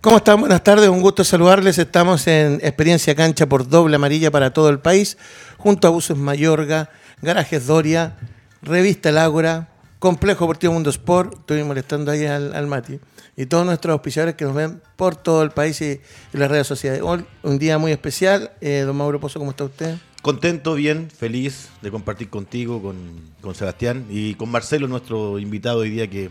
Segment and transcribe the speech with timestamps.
[0.00, 0.38] ¿Cómo están?
[0.38, 1.76] Buenas tardes, un gusto saludarles.
[1.76, 5.18] Estamos en Experiencia Cancha por doble amarilla para todo el país,
[5.56, 6.88] junto a Buses Mayorga,
[7.20, 8.16] Garajes Doria,
[8.62, 13.00] Revista El Ágora, Complejo Deportivo Mundo Sport, estoy molestando ahí al, Mati,
[13.36, 16.00] y todos nuestros auspiciadores que nos ven por todo el país y,
[16.32, 17.00] las redes sociales.
[17.02, 18.52] Hoy, un día muy especial.
[18.60, 19.96] Eh, don Mauro Pozo, ¿cómo está usted?
[20.22, 22.96] Contento, bien, feliz de compartir contigo, con,
[23.40, 26.30] con Sebastián y con Marcelo, nuestro invitado hoy día que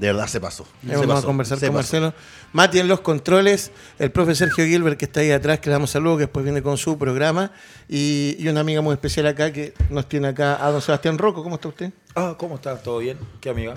[0.00, 0.66] de verdad se pasó.
[0.82, 2.14] Vamos a conversar con Marcelo.
[2.54, 5.90] Mati en los controles, el profe Sergio Gilbert que está ahí atrás, que le damos
[5.90, 7.52] saludos, que después viene con su programa,
[7.86, 11.42] y, una amiga muy especial acá que nos tiene acá, a don Sebastián Rocco.
[11.42, 11.92] ¿Cómo está usted?
[12.14, 12.78] Ah, ¿cómo está?
[12.78, 13.18] ¿Todo bien?
[13.42, 13.74] ¿Qué amiga?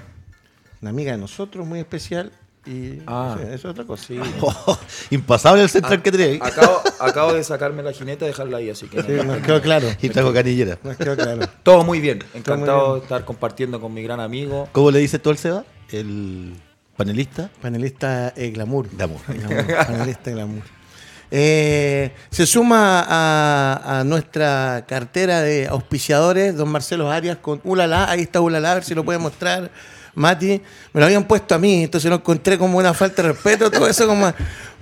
[0.81, 2.31] Una amiga de nosotros muy especial.
[2.65, 3.35] Y ah.
[3.41, 4.13] eso es otra cosa.
[5.09, 6.39] impasable el central que trae.
[6.41, 9.03] Acabo, acabo, de sacarme la jineta y dejarla ahí, así que.
[9.03, 9.89] Sí, nos quedó claro.
[10.01, 10.79] Y traigo canillera.
[10.81, 11.41] Nos quedó claro.
[11.63, 12.23] Todo muy bien.
[12.33, 14.69] Encantado de estar compartiendo con mi gran amigo.
[14.71, 15.65] ¿Cómo le dice tú al Seba?
[15.91, 16.53] El
[16.95, 17.49] panelista.
[17.61, 18.89] Panelista eh, glamour.
[18.89, 19.21] Glamour.
[19.87, 20.63] panelista glamour.
[21.35, 28.09] Eh, se suma a, nuestra cartera de auspiciadores, don Marcelo Arias, con Ulala.
[28.09, 29.71] Ahí está Ulala, a ver si lo puede mostrar.
[30.13, 30.61] Mati,
[30.93, 33.87] me lo habían puesto a mí, entonces lo encontré como una falta de respeto, todo
[33.87, 34.31] eso como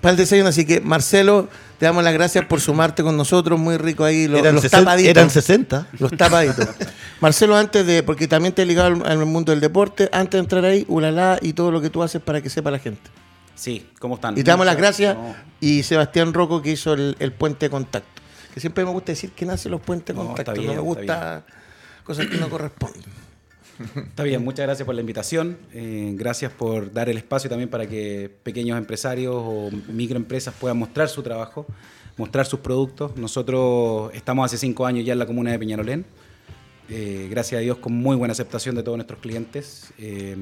[0.01, 0.49] para el desayuno.
[0.49, 1.47] Así que, Marcelo,
[1.81, 3.59] te damos las gracias por sumarte con nosotros.
[3.59, 4.27] Muy rico ahí.
[4.27, 5.09] Los, eran, tapaditos.
[5.09, 5.87] Eran 60.
[5.97, 6.67] Los tapaditos.
[7.21, 10.63] Marcelo, antes de, porque también te he ligado al, mundo del deporte, antes de entrar
[10.63, 13.09] ahí, ulala y todo lo que tú haces para que sepa la gente.
[13.55, 14.37] Sí, ¿cómo están?
[14.37, 15.17] Y te damos las gracias.
[15.59, 18.21] Y Sebastián Rocco que hizo el, puente de contacto.
[18.53, 20.61] Que siempre me gusta decir que nace los puentes de contacto.
[20.61, 21.43] no me gusta
[22.03, 23.20] cosas que no corresponden.
[23.95, 25.57] Está bien, muchas gracias por la invitación.
[25.73, 31.09] Eh, gracias por dar el espacio también para que pequeños empresarios o microempresas puedan mostrar
[31.09, 31.65] su trabajo,
[32.17, 33.15] mostrar sus productos.
[33.17, 36.05] Nosotros estamos hace cinco años ya en la comuna de Peñalolén.
[36.89, 39.93] Eh, gracias a Dios con muy buena aceptación de todos nuestros clientes.
[39.97, 40.35] Eh,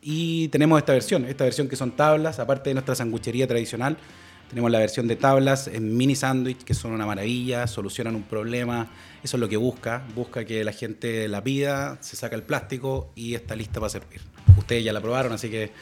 [0.00, 3.96] y tenemos esta versión, esta versión que son tablas, aparte de nuestra sanguchería tradicional.
[4.48, 8.90] Tenemos la versión de tablas en mini sándwich, que son una maravilla, solucionan un problema.
[9.24, 10.04] Eso es lo que busca.
[10.14, 14.20] Busca que la gente la pida, se saca el plástico y está lista para servir.
[14.56, 15.72] Ustedes ya la probaron, así que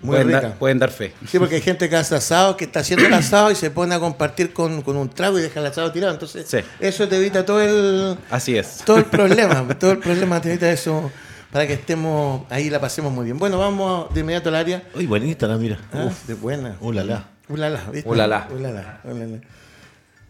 [0.00, 1.12] pueden, dar, fe.
[1.26, 3.94] Sí, porque hay gente que hace asado, que está haciendo el asado y se pone
[3.94, 6.12] a compartir con, un trago y deja el asado tirado.
[6.12, 8.16] Entonces, eso te evita todo el.
[8.30, 8.78] Así es.
[8.86, 9.66] Todo el problema.
[9.78, 11.10] todo el problema te evita eso
[11.52, 13.38] para que estemos ahí la pasemos muy bien.
[13.38, 14.84] Bueno, vamos de inmediato al área.
[14.94, 15.78] Uy, buenita la mira.
[15.92, 16.76] Ah, de buena.
[16.80, 17.28] Uh, la, la.
[17.48, 18.08] Ulala, ¿viste?
[18.08, 18.48] Ulala.
[18.50, 19.40] Ulala, ulala.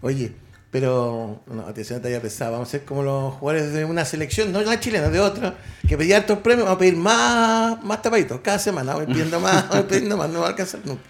[0.00, 0.32] Oye,
[0.72, 4.50] pero, no, atención, te había pensado, vamos a ser como los jugadores de una selección,
[4.50, 5.54] no la chilena, de otra,
[5.86, 9.68] que pedía estos premios, vamos a pedir más, más tapaditos, cada semana, voy pidiendo más,
[9.68, 11.02] voy pidiendo más, no va a alcanzar nunca.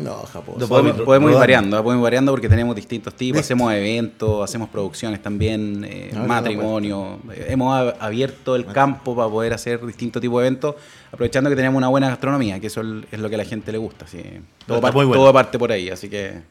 [0.00, 0.24] No,
[0.66, 5.22] podemos, podemos ir variando, podemos ir variando porque tenemos distintos tipos, hacemos eventos, hacemos producciones
[5.22, 10.74] también, eh, matrimonio, hemos abierto el campo para poder hacer distintos tipos de eventos,
[11.12, 13.78] aprovechando que tenemos una buena gastronomía, que eso es lo que a la gente le
[13.78, 14.20] gusta, así,
[14.66, 16.42] todo, parte, todo parte por ahí, así que...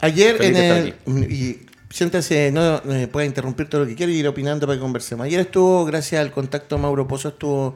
[0.00, 0.94] Ayer en el,
[1.32, 1.60] y
[1.90, 5.26] siéntese, no me puede interrumpir todo lo que quiera y ir opinando para que conversemos.
[5.26, 7.74] Ayer estuvo, gracias al contacto Mauro Pozo, estuvo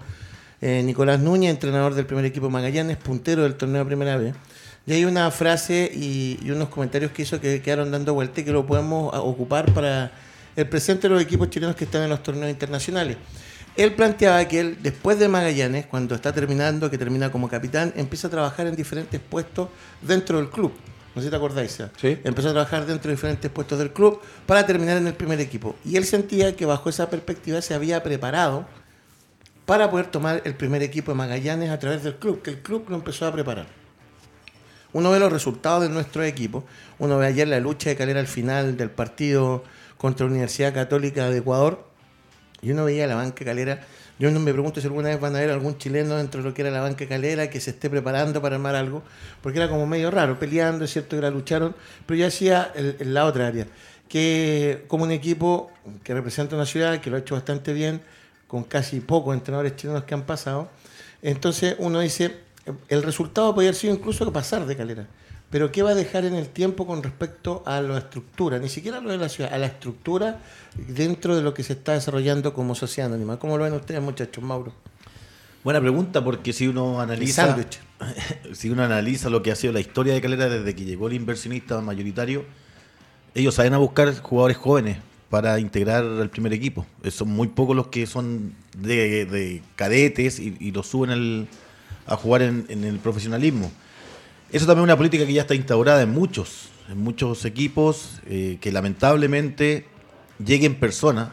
[0.61, 4.35] eh, Nicolás Núñez, entrenador del primer equipo Magallanes, puntero del torneo de primera vez.
[4.87, 8.53] Y hay una frase y, unos comentarios que hizo que quedaron dando vuelta y que
[8.53, 10.11] lo podemos ocupar para
[10.57, 13.17] el presente de los equipos chilenos que están en los torneos internacionales.
[13.77, 18.27] Él planteaba que él, después de Magallanes, cuando está terminando, que termina como capitán, empieza
[18.27, 19.69] a trabajar en diferentes puestos
[20.03, 20.73] dentro del club.
[21.21, 21.83] No sé si te acordáis.
[22.01, 22.19] ¿Sí?
[22.25, 25.77] Empezó a trabajar dentro de diferentes puestos del club para terminar en el primer equipo.
[25.85, 28.67] Y él sentía que bajo esa perspectiva se había preparado
[29.67, 32.87] para poder tomar el primer equipo de Magallanes a través del club, que el club
[32.89, 33.67] lo empezó a preparar.
[34.95, 36.65] Uno ve los resultados de nuestro equipo.
[36.99, 39.63] Uno ve ayer la lucha de Calera al final del partido
[39.99, 41.87] contra la Universidad Católica de Ecuador.
[42.63, 43.87] Y uno veía la banca Calera
[44.21, 46.55] yo no me pregunto si alguna vez van a ver algún chileno dentro de lo
[46.55, 49.03] que era la banca calera que se esté preparando para armar algo,
[49.41, 51.75] porque era como medio raro, peleando, es cierto que la lucharon,
[52.05, 53.67] pero yo hacía en la otra área,
[54.11, 55.71] que como un equipo
[56.05, 58.03] que representa una ciudad, que lo ha hecho bastante bien,
[58.47, 60.69] con casi pocos entrenadores chilenos que han pasado,
[61.23, 62.41] entonces uno dice,
[62.91, 65.07] el resultado podría haber sido incluso pasar de calera
[65.51, 68.59] pero ¿qué va a dejar en el tiempo con respecto a la estructura?
[68.61, 70.41] Ni siquiera a lo de la ciudad, a la estructura
[70.77, 73.39] dentro de lo que se está desarrollando como sociedad anónima.
[73.39, 74.73] ¿Cómo lo ven ustedes, muchachos, Mauro?
[75.65, 77.57] Buena pregunta, porque si uno analiza
[78.53, 81.15] si uno analiza lo que ha sido la historia de Calera desde que llegó el
[81.15, 82.45] inversionista mayoritario,
[83.35, 84.99] ellos salen a buscar jugadores jóvenes
[85.31, 86.87] para integrar al primer equipo.
[87.11, 91.49] Son muy pocos los que son de, cadetes y, los suben
[92.07, 93.71] a jugar en el profesionalismo.
[94.53, 98.59] Eso también es una política que ya está instaurada en muchos, en muchos equipos eh,
[98.61, 99.87] que lamentablemente
[100.45, 101.29] lleguen personas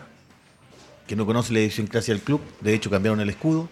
[1.08, 3.70] que no conocen la idiosincrasia del club, de hecho cambiaron el escudo,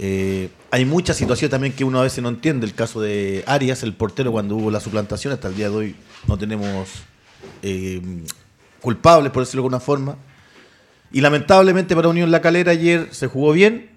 [0.00, 2.66] Eh, hay muchas situaciones también que uno a veces no entiende.
[2.66, 5.96] El caso de Arias, el portero, cuando hubo la suplantación, hasta el día de hoy
[6.28, 6.88] no tenemos
[7.62, 8.00] eh,
[8.80, 10.16] culpables, por decirlo de alguna forma.
[11.10, 13.90] Y lamentablemente para Unión La Calera ayer se jugó bien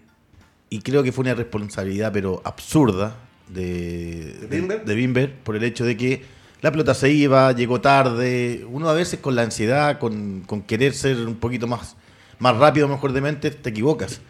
[0.71, 3.15] y creo que fue una responsabilidad, pero absurda,
[3.53, 4.47] de,
[4.85, 5.33] de, Bimber?
[5.43, 6.23] por el hecho de que
[6.61, 8.65] la pelota se iba, llegó tarde.
[8.69, 11.95] Uno a veces con la ansiedad, con, con querer ser un poquito más,
[12.39, 14.21] más rápido, mejor de mente, te equivocas.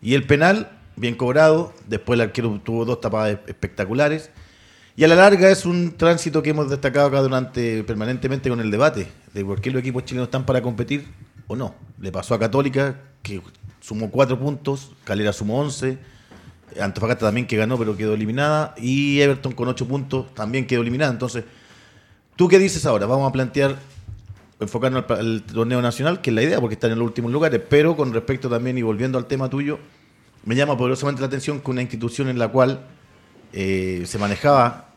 [0.00, 1.74] Y el penal, bien cobrado.
[1.86, 4.30] Después el arquero tuvo dos tapadas espectaculares.
[4.96, 8.70] Y a la larga es un tránsito que hemos destacado acá durante permanentemente con el
[8.70, 11.06] debate de por qué los equipos chilenos están para competir
[11.46, 11.74] o no.
[11.98, 13.40] Le pasó a Católica, que
[13.80, 15.98] sumó cuatro puntos, Calera sumó once,
[16.80, 21.12] Antofagasta también que ganó pero quedó eliminada, y Everton con ocho puntos también quedó eliminada.
[21.12, 21.44] Entonces,
[22.36, 23.06] ¿tú qué dices ahora?
[23.06, 23.76] Vamos a plantear,
[24.60, 27.96] enfocarnos al, torneo nacional, que es la idea, porque están en los últimos lugares, pero
[27.96, 29.78] con respecto también, y volviendo al tema tuyo,
[30.44, 32.80] me llama poderosamente la atención que una institución en la cual
[33.52, 34.88] eh, se manejaba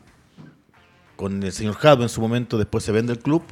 [1.16, 3.42] con el señor Jado en su momento, después se vende el club,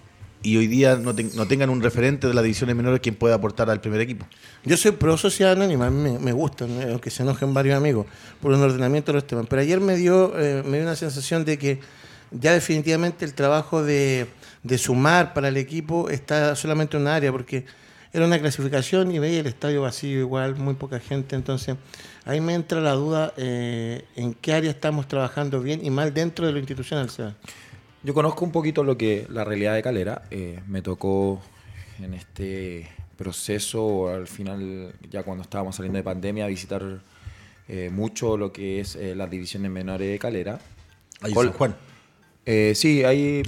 [0.43, 3.81] y hoy día no, tengan un referente de las divisiones menores quien pueda aportar al
[3.81, 4.27] primer equipo.
[4.65, 8.07] Yo soy pro sociedad anónima, me, me gusta, aunque se enojen varios amigos
[8.41, 9.47] por un ordenamiento de los temas.
[9.49, 11.81] Pero ayer me dio, eh, me dio una sensación de que
[12.33, 14.27] ya definitivamente el trabajo de,
[14.79, 17.65] sumar para el equipo está solamente en una área, porque
[18.13, 21.77] era una clasificación y veía el estadio vacío igual, muy poca gente, entonces
[22.25, 26.47] ahí me entra la duda eh, en qué área estamos trabajando bien y mal dentro
[26.47, 27.11] de lo institucional.
[28.05, 30.23] Yo conozco un poquito lo que la realidad de Calera.
[30.31, 31.41] Eh, me tocó
[32.03, 37.01] en este proceso, al final, ya cuando estábamos saliendo de pandemia, visitar
[37.69, 40.59] eh, mucho lo que es eh, las divisiones menores de Calera.
[41.21, 41.77] Ahí San Juan.
[42.75, 43.43] sí, ahí,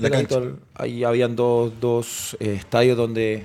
[0.75, 3.45] ahí habían dos, dos estadios donde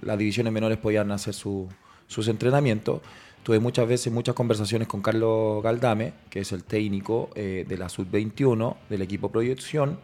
[0.00, 1.68] las divisiones menores podían hacer su,
[2.06, 3.02] sus entrenamientos.
[3.44, 7.90] Tuve muchas veces muchas conversaciones con Carlos Galdame, que es el técnico eh, de la
[7.90, 9.98] Sub-21 del equipo Proyección,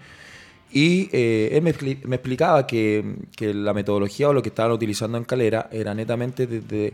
[0.71, 3.03] y eh, él me, explicaba que,
[3.41, 6.93] la metodología o lo que estaban utilizando en Calera era netamente desde,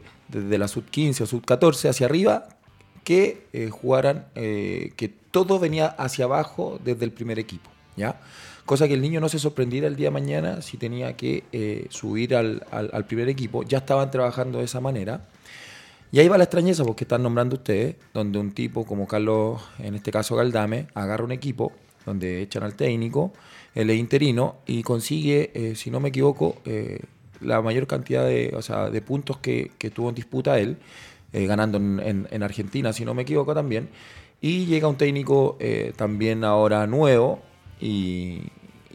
[0.57, 2.47] la Sub-15 o Sub-14 hacia arriba,
[3.03, 8.21] que eh, jugaran, que todo venía hacia abajo desde el primer equipo, ¿ya?
[8.65, 12.37] Cosa que el niño no se sorprendiera el día de mañana si tenía que subir
[12.37, 13.65] al, al primer equipo.
[13.65, 15.29] Ya estaban trabajando de esa manera
[16.13, 19.95] y ahí va la extrañeza, porque están nombrando ustedes, donde un tipo como Carlos, en
[19.95, 21.73] este caso Galdame, agarra un equipo
[22.05, 23.33] donde echan al técnico,
[23.75, 27.01] es interino y consigue, eh, si no me equivoco, eh,
[27.41, 30.79] la mayor cantidad de, o sea, de puntos que, tuvo en disputa él,
[31.33, 33.91] eh, ganando en, Argentina, si no me equivoco también.
[34.41, 35.59] Y llega un técnico
[35.97, 37.41] también ahora nuevo
[37.81, 38.43] y,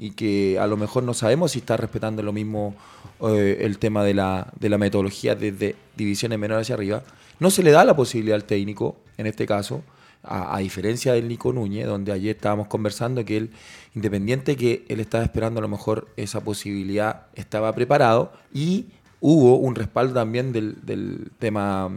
[0.02, 2.74] y que a lo mejor no sabemos si está respetando lo mismo
[3.22, 7.04] eh, el tema de la, de la metodología desde divisiones menores hacia arriba,
[7.40, 9.84] no se le da la posibilidad al técnico, en este caso,
[10.24, 13.52] a, diferencia del Nico Núñez, donde ayer estábamos conversando que él,
[13.94, 18.88] independiente que él estaba esperando a lo mejor esa posibilidad, estaba preparado y
[19.20, 21.92] hubo un respaldo también del, del tema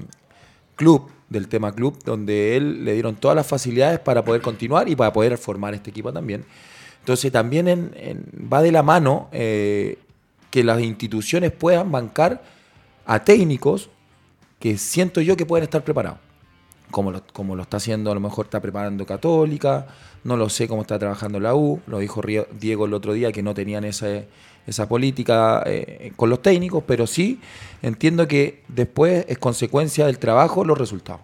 [0.77, 4.95] club, del tema club, donde él le dieron todas las facilidades para poder continuar y
[4.95, 6.45] para poder formar este equipo también.
[7.05, 9.99] Entonces también en, va de la mano eh,
[10.49, 12.43] que las instituciones puedan bancar
[13.05, 13.91] a técnicos
[14.59, 16.19] que siento yo que pueden estar preparados.
[16.91, 19.87] Como lo, como lo está haciendo, a lo mejor está preparando Católica,
[20.23, 22.23] no lo sé cómo está trabajando la U, lo dijo
[22.59, 27.39] Diego el otro día que no tenían esa, política eh, con los técnicos, pero sí
[27.83, 31.21] entiendo que después es consecuencia del trabajo los resultados.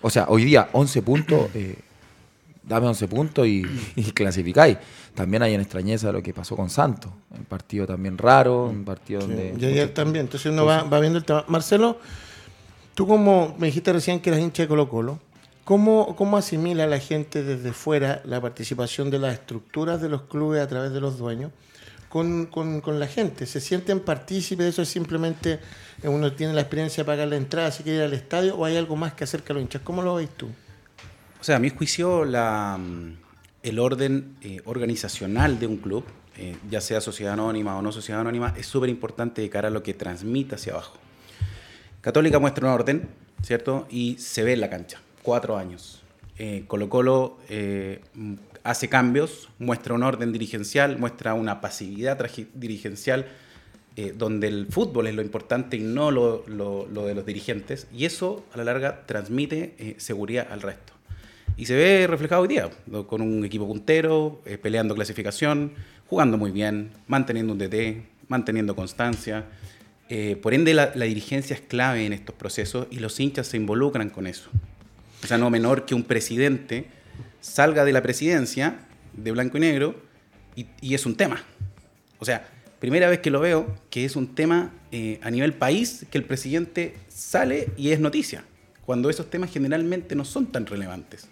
[0.00, 1.76] O sea, hoy día 11 puntos, eh,
[2.66, 3.62] dame 11 puntos y,
[3.96, 4.78] y clasificáis
[5.14, 7.10] también hay en extrañeza lo que pasó con Santos.
[7.30, 9.54] Un partido también raro, un partido donde.
[9.58, 10.26] Y ayer también.
[10.26, 11.44] Entonces uno va, viendo el tema.
[11.46, 11.98] Marcelo,
[12.94, 15.20] tú como me dijiste recién que eras hincha de Colo Colo,
[15.64, 20.60] ¿cómo, ¿cómo asimila la gente desde fuera la participación de las estructuras de los clubes
[20.60, 21.52] a través de los dueños?
[22.08, 23.44] Con, con, la gente?
[23.44, 24.82] ¿Se sienten partícipes de eso?
[24.82, 25.58] ¿Es simplemente
[26.04, 28.56] uno tiene la experiencia de pagar la entrada, si quiere ir al estadio?
[28.56, 29.82] ¿O hay algo más que acerca a los hinchas?
[29.82, 30.48] ¿Cómo lo veis tú?
[31.44, 32.78] O sea, a mi juicio, la,
[33.62, 36.02] el orden eh, organizacional de un club,
[36.38, 39.70] eh, ya sea sociedad anónima o no sociedad anónima, es súper importante de cara a
[39.70, 40.96] lo que transmite hacia abajo.
[42.00, 43.08] Católica muestra un orden,
[43.42, 43.86] ¿cierto?
[43.90, 46.02] Y se ve en la cancha, cuatro años.
[46.38, 47.36] Eh, Colo Colo
[48.62, 52.18] hace cambios, muestra un orden dirigencial, muestra una pasividad
[52.54, 53.26] dirigencial,
[54.14, 58.56] donde el fútbol es lo importante y no lo, de los dirigentes, y eso a
[58.56, 60.93] la larga transmite seguridad al resto.
[61.56, 62.68] Y se ve reflejado hoy día,
[63.06, 65.72] con un equipo puntero, eh, peleando clasificación,
[66.08, 69.44] jugando muy bien, manteniendo un DT, manteniendo constancia.
[70.08, 74.10] Eh, por ende, la, dirigencia es clave en estos procesos y los hinchas se involucran
[74.10, 74.50] con eso.
[75.22, 76.86] O sea, no menor que un presidente
[77.40, 78.80] salga de la presidencia
[79.12, 79.94] de blanco y negro
[80.56, 81.44] y, es un tema.
[82.18, 82.48] O sea,
[82.80, 86.24] primera vez que lo veo que es un tema eh, a nivel país que el
[86.24, 88.44] presidente sale y es noticia,
[88.84, 91.28] cuando esos temas generalmente no son tan relevantes.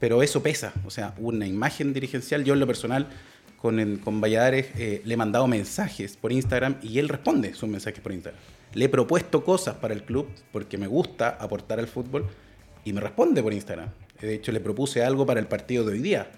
[0.00, 3.06] Pero eso pesa, o sea, una imagen dirigencial, yo en lo personal
[3.58, 8.00] con, con Valladares eh, le he mandado mensajes por Instagram y él responde sus mensajes
[8.00, 8.40] por Instagram.
[8.72, 12.26] Le he propuesto cosas para el club porque me gusta aportar al fútbol
[12.84, 13.90] y me responde por Instagram.
[14.20, 16.30] De hecho, le propuse algo para el partido de hoy día,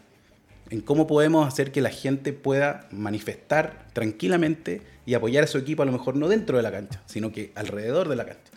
[0.71, 5.83] en cómo podemos hacer que la gente pueda manifestar tranquilamente y apoyar a su equipo,
[5.83, 8.52] a lo mejor no dentro de la cancha, sino que alrededor de la cancha.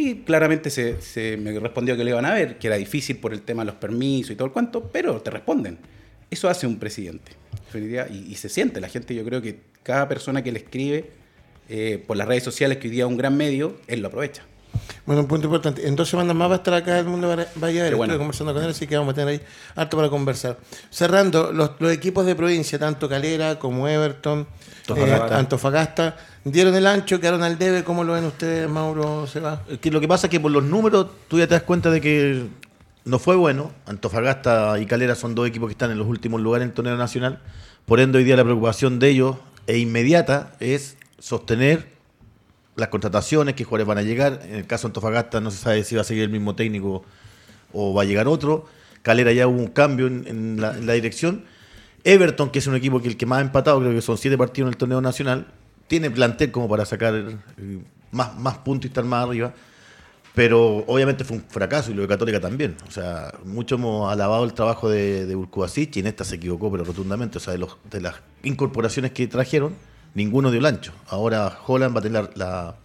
[0.00, 3.34] Y claramente se, se me respondió que le iban a ver, que era difícil por
[3.34, 5.76] el tema de los permisos y todo el cuento, pero te responden.
[6.30, 7.32] Eso hace un presidente.
[8.10, 8.80] Y, se siente.
[8.80, 11.10] La gente, yo creo que cada persona que le escribe
[11.68, 14.42] eh, por las redes sociales, que hoy día es un gran medio, él lo aprovecha.
[15.04, 15.86] Bueno, un punto importante.
[15.86, 17.42] En dos semanas más va a estar acá el mundo bueno.
[17.42, 19.40] Estoy conversando con él, así que vamos a tener ahí
[19.74, 20.56] harto para conversar.
[20.88, 24.46] Cerrando, los, equipos de provincia, tanto Calera como Everton,
[25.30, 26.16] Antofagasta.
[26.16, 27.84] Eh, dieron el ancho, quedaron al debe.
[27.84, 29.62] ¿Cómo lo ven ustedes, Mauro Seba?
[29.80, 32.00] Que lo que pasa es que por los números tú ya te das cuenta de
[32.00, 32.46] que
[33.04, 33.72] no fue bueno.
[33.86, 36.96] Antofagasta y Calera son dos equipos que están en los últimos lugares en el torneo
[36.96, 37.40] nacional.
[37.86, 41.88] Por ende, hoy día la preocupación de ellos e inmediata es sostener
[42.76, 44.40] las contrataciones, qué jugadores van a llegar.
[44.44, 47.04] En el caso de Antofagasta no se sabe si va a seguir el mismo técnico
[47.72, 48.66] o va a llegar otro.
[49.02, 51.44] Calera ya hubo un cambio en, la, dirección.
[52.04, 54.36] Everton, que es un equipo que el que más ha empatado, creo que son siete
[54.38, 55.46] partidos en el torneo nacional,
[55.90, 57.80] tiene plantel como para sacar eh,
[58.12, 59.52] más, más puntos y estar más arriba.
[60.36, 62.76] Pero obviamente fue un fracaso y lo de Católica también.
[62.86, 66.84] O sea, mucho hemos alabado el trabajo de, de y en esta se equivocó, pero
[66.84, 67.38] rotundamente.
[67.38, 69.74] O sea, de, los, de las incorporaciones que trajeron,
[70.14, 70.92] ninguno dio el ancho.
[71.08, 72.76] Ahora Holland va a tener la,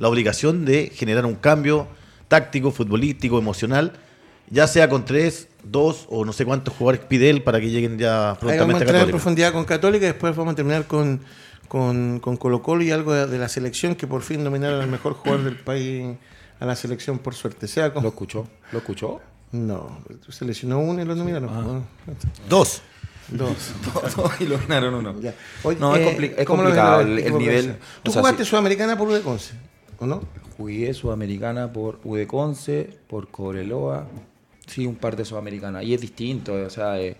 [0.00, 1.86] obligación de generar un cambio
[2.26, 3.92] táctico, futbolístico, emocional,
[4.50, 7.98] ya sea con tres, dos o no sé cuántos jugadores pide él para que lleguen
[7.98, 11.20] ya prontamente vamos a, entrar en profundidad con Católica y después vamos a terminar con,
[11.68, 15.14] con, con Colo Colo y algo de, la selección que por fin dominaron al mejor
[15.14, 16.16] jugador del país
[16.58, 17.68] a la selección por suerte.
[17.68, 18.46] Sea ¿Lo escuchó?
[18.72, 19.20] ¿Lo escuchó?
[19.52, 21.48] No, seleccionó uno y lo nominaron.
[21.50, 21.80] Ah.
[22.48, 22.82] Dos.
[23.28, 23.74] Dos.
[24.16, 25.12] Dos y lo ganaron uno.
[25.12, 27.76] no, es, eh, complicado el, nivel.
[28.02, 29.52] ¿Tú jugaste Sudamericana por Udeconce?
[29.98, 30.22] ¿O no?
[30.56, 34.06] Jugué Sudamericana por Udeconce, por Cobreloa.
[34.66, 35.82] Sí, un par de Sudamericana.
[35.82, 36.98] Y es distinto, o sea.
[37.00, 37.16] Eh,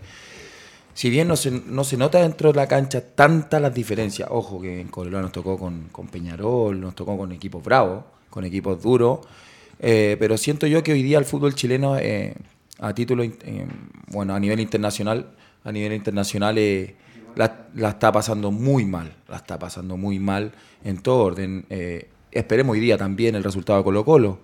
[0.99, 4.61] si bien no se, no se nota dentro de la cancha tantas las diferencias, ojo
[4.61, 8.83] que en Cobreloa nos tocó con, con Peñarol, nos tocó con equipos bravos, con equipos
[8.83, 9.21] duros.
[9.79, 12.35] Eh, pero siento yo que hoy día el fútbol chileno, eh,
[12.81, 13.33] a título, eh,
[14.09, 15.31] bueno, a nivel internacional,
[15.63, 16.57] a nivel internacional
[17.37, 20.51] la, está pasando muy mal, la está pasando muy mal
[20.83, 21.65] en todo orden.
[22.33, 24.41] esperemos hoy día también el resultado de Colo Colo.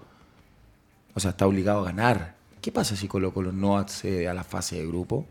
[1.15, 2.37] O sea, está obligado a ganar.
[2.61, 5.27] ¿Qué pasa si Colo Colo no accede a la fase de grupo?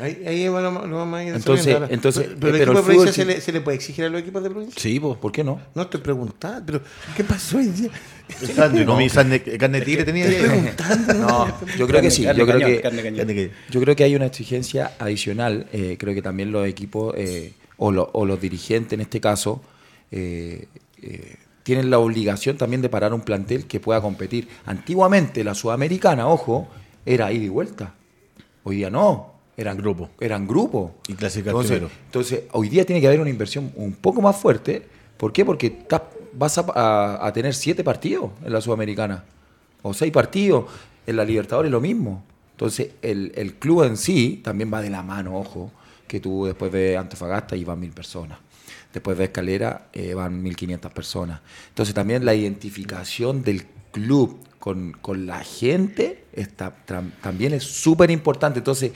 [0.00, 3.40] Ahí, ahí lo, vamos a ir entonces, entonces pero, el equipo de provincia se le,
[3.42, 4.80] se le, puede exigir a los equipos de provincia.
[4.80, 5.60] Sí pues ¿por qué no?
[5.74, 6.80] no estoy preguntando pero
[7.14, 7.90] ¿qué pasó hoy día?
[8.72, 8.86] no.
[8.86, 13.80] comí carne tigre tenía estoy preguntando no yo creo que sí yo creo que yo
[13.82, 18.08] creo que hay una exigencia adicional eh, creo que también los equipos eh, o, lo,
[18.14, 19.60] o, los dirigentes en este caso
[20.12, 20.68] eh,
[21.00, 24.48] eh, tienen la obligación también de parar un plantel que pueda competir.
[24.66, 26.68] Antiguamente la sudamericana ojo
[27.06, 27.94] era ida y vuelta.
[28.64, 30.10] Hoy día no eran grupos.
[30.20, 30.92] Eran grupos.
[31.08, 34.82] Y clasificar entonces, entonces, hoy día tiene que haber una inversión un poco más fuerte.
[35.16, 35.44] ¿Por qué?
[35.44, 35.84] Porque
[36.32, 39.24] vas a, tener siete partidos en la Sudamericana.
[39.82, 40.66] O seis partidos.
[41.06, 42.22] En la Libertadores lo mismo.
[42.52, 45.72] Entonces, el, club en sí también va de la mano, ojo,
[46.06, 48.38] que tú después de Antofagasta y van mil personas.
[48.92, 51.40] Después de Escalera eh, van 1.500 personas.
[51.70, 56.72] Entonces, también la identificación del club con, con la gente está,
[57.20, 58.60] también es súper importante.
[58.60, 58.92] Entonces,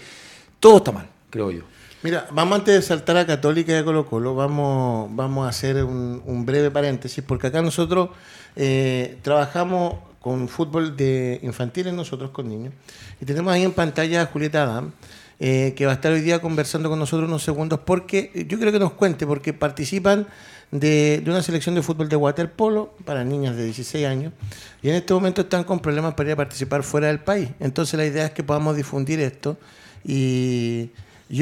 [0.66, 1.62] todo está mal, creo yo.
[2.02, 5.84] Mira, vamos antes de saltar a Católica y a Colo Colo, vamos, vamos a hacer
[5.84, 8.08] un, breve paréntesis, porque acá nosotros
[8.56, 12.74] eh, trabajamos con fútbol de infantiles, nosotros con niños,
[13.20, 14.90] y tenemos ahí en pantalla a Julieta Adam,
[15.38, 18.72] eh, que va a estar hoy día conversando con nosotros unos segundos, porque yo creo
[18.72, 20.26] que nos cuente, porque participan
[20.72, 24.32] de, de, una selección de fútbol de waterpolo para niñas de 16 años,
[24.82, 27.50] y en este momento están con problemas para ir a participar fuera del país.
[27.60, 29.56] Entonces la idea es que podamos difundir esto
[30.06, 30.90] y,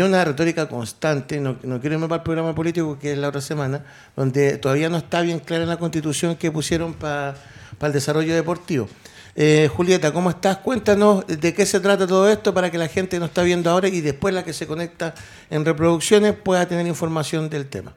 [0.00, 3.84] una retórica constante, no, quiero irme para el programa político que es la otra semana,
[4.16, 7.36] donde todavía no está bien clara la constitución que pusieron para
[7.82, 8.88] el desarrollo deportivo.
[9.36, 10.58] Eh, Julieta, ¿cómo estás?
[10.58, 13.88] Cuéntanos de qué se trata todo esto para que la gente nos está viendo ahora
[13.88, 15.14] y después la que se conecta
[15.50, 17.94] en reproducciones pueda tener información del tema.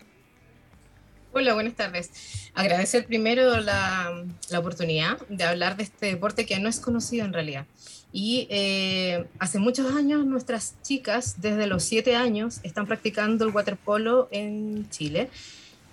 [1.33, 2.09] Hola, buenas tardes.
[2.55, 7.33] Agradecer primero la, la, oportunidad de hablar de este deporte que no es conocido en
[7.33, 7.67] realidad.
[8.11, 14.27] Y eh, hace muchos años nuestras chicas, desde los siete años, están practicando el waterpolo
[14.31, 15.29] en Chile,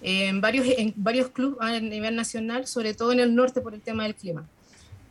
[0.01, 3.81] en varios, en varios clubes a nivel nacional, sobre todo en el norte por el
[3.81, 4.47] tema del clima.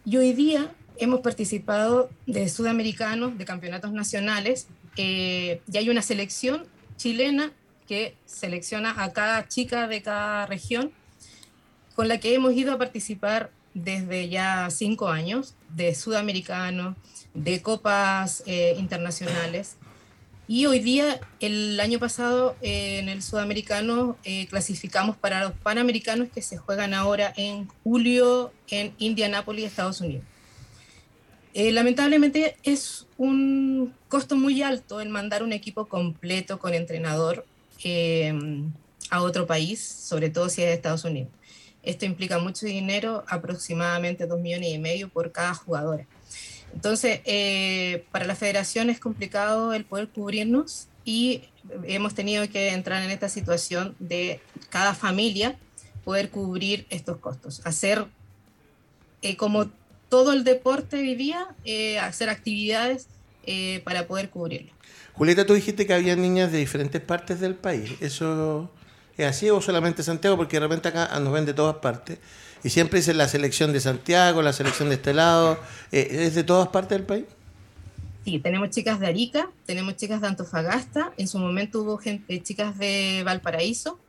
[0.05, 4.67] Y hoy día hemos participado de sudamericanos, de campeonatos nacionales,
[4.97, 6.65] eh, y hay una selección
[6.97, 7.51] chilena
[7.87, 10.91] que selecciona a cada chica de cada región,
[11.95, 16.95] con la que hemos ido a participar desde ya cinco años, de sudamericano,
[17.33, 19.77] de copas eh, internacionales.
[20.47, 26.29] Y hoy día, el año pasado, eh, en el sudamericano, eh, clasificamos para los panamericanos
[26.29, 30.25] que se juegan ahora en julio en Indianápolis, Estados Unidos.
[31.55, 37.45] lamentablemente es un costo muy alto el mandar un equipo completo con entrenador
[39.09, 41.31] a otro país, sobre todo si es de Estados Unidos.
[41.83, 46.05] Esto implica mucho dinero, aproximadamente dos millones y medio por cada jugadora.
[46.73, 51.43] Entonces, eh, para la federación es complicado el poder cubrirnos y
[51.83, 55.57] hemos tenido que entrar en esta situación de cada familia
[56.03, 57.61] poder cubrir estos costos.
[57.65, 58.05] Hacer
[59.21, 59.69] eh, como
[60.09, 63.07] todo el deporte vivía, eh, hacer actividades
[63.83, 64.71] para poder cubrirlo.
[65.11, 67.91] Julieta, tú dijiste que había niñas de diferentes partes del país.
[67.99, 68.71] ¿Eso
[69.17, 70.37] ¿Es así o solamente Santiago?
[70.37, 72.19] Porque de repente acá nos ven de todas partes.
[72.63, 75.59] Y siempre dicen la selección de Santiago, la selección de este lado.
[75.91, 77.25] Eh, ¿Es de todas partes del país?
[78.23, 82.77] Sí, tenemos chicas de Arica, tenemos chicas de Antofagasta, en su momento hubo gente, chicas
[82.77, 83.99] de Valparaíso,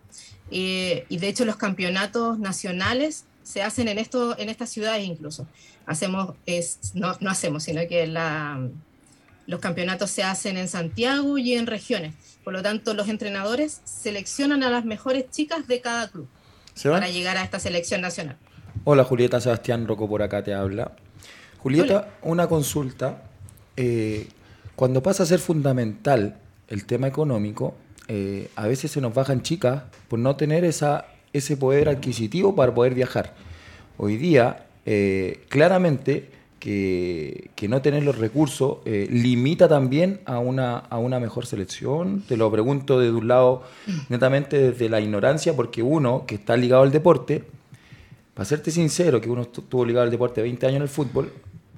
[0.53, 5.49] eh, y de hecho los campeonatos nacionales se hacen en, esto, en estas ciudades incluso.
[5.85, 8.69] Hacemos, es, no, no hacemos, sino que la,
[9.49, 12.15] los campeonatos se hacen en Santiago y en regiones.
[12.45, 16.29] Por lo tanto, los entrenadores seleccionan a las mejores chicas de cada club
[16.83, 18.37] para llegar a esta selección nacional.
[18.85, 20.93] Hola Julieta, Sebastián Roco por acá te habla.
[21.59, 23.23] Julieta, una consulta.
[23.77, 24.29] Eh,
[24.77, 26.37] cuando pasa a ser fundamental
[26.69, 27.75] el tema económico,
[28.09, 32.75] eh, a veces se nos bajan chicas por no tener esa, ese poder adquisitivo para
[32.75, 33.35] poder viajar.
[33.97, 40.99] Hoy día, eh, claramente, que, no tener los recursos eh, limita también a una, a
[40.99, 42.23] una mejor selección?
[42.27, 43.63] Te lo pregunto desde un lado
[44.09, 47.45] netamente desde la ignorancia, porque uno que está ligado al deporte,
[48.35, 51.33] para serte sincero, que uno estuvo ligado al deporte 20 años en el fútbol,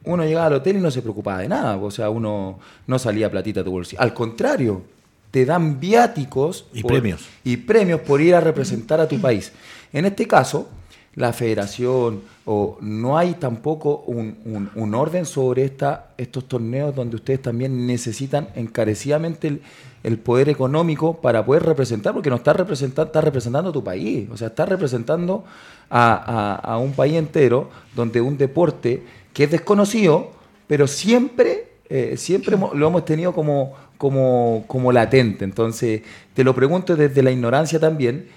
[0.05, 3.31] uno llegaba al hotel y no se preocupaba de nada, o sea, uno no salía
[3.31, 4.01] platita de tu bolsillo.
[4.01, 4.83] Al contrario,
[5.31, 7.27] te dan viáticos y premios.
[7.45, 9.53] Y premios por ir a representar a tu país.
[9.93, 10.69] En este caso,
[11.15, 17.89] la federación o no hay tampoco un, orden sobre esta, estos torneos donde ustedes también
[17.89, 19.61] necesitan encarecidamente
[20.05, 24.29] el, poder económico para poder representar, porque no está representando, está representando a tu país,
[24.33, 25.45] o sea, está representando
[25.91, 30.31] a, un país entero donde un deporte que es desconocido,
[30.69, 35.45] pero siempre, eh, siempre lo hemos tenido como, como, como latente.
[35.45, 38.29] Entonces, te lo pregunto desde la ignorancia también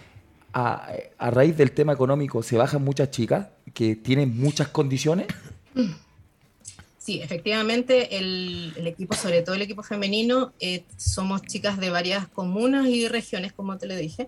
[0.53, 5.27] a, raíz del tema económico se bajan muchas chicas que tienen muchas condiciones?
[6.97, 12.87] Sí, efectivamente, el, equipo, sobre todo el equipo femenino, eh, somos chicas de varias comunas
[12.87, 14.27] y regiones, como te lo dije,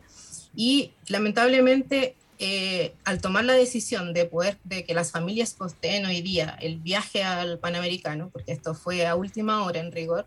[0.56, 6.24] y lamentablemente eh, al tomar la decisión de poder, de que las familias costeen hoy
[6.24, 10.26] día el viaje al Panamericano, porque esto fue a última hora en rigor,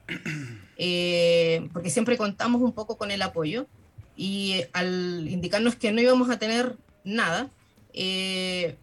[0.76, 3.66] eh, porque siempre contamos un poco con el apoyo,
[4.16, 7.50] y al indicarnos que no íbamos a tener nada,
[7.92, 8.76] eh,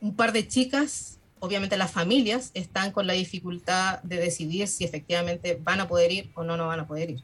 [0.00, 5.58] un par de chicas, obviamente las familias, están con la dificultad de decidir si efectivamente
[5.62, 7.22] van a poder ir o no, no van a poder ir.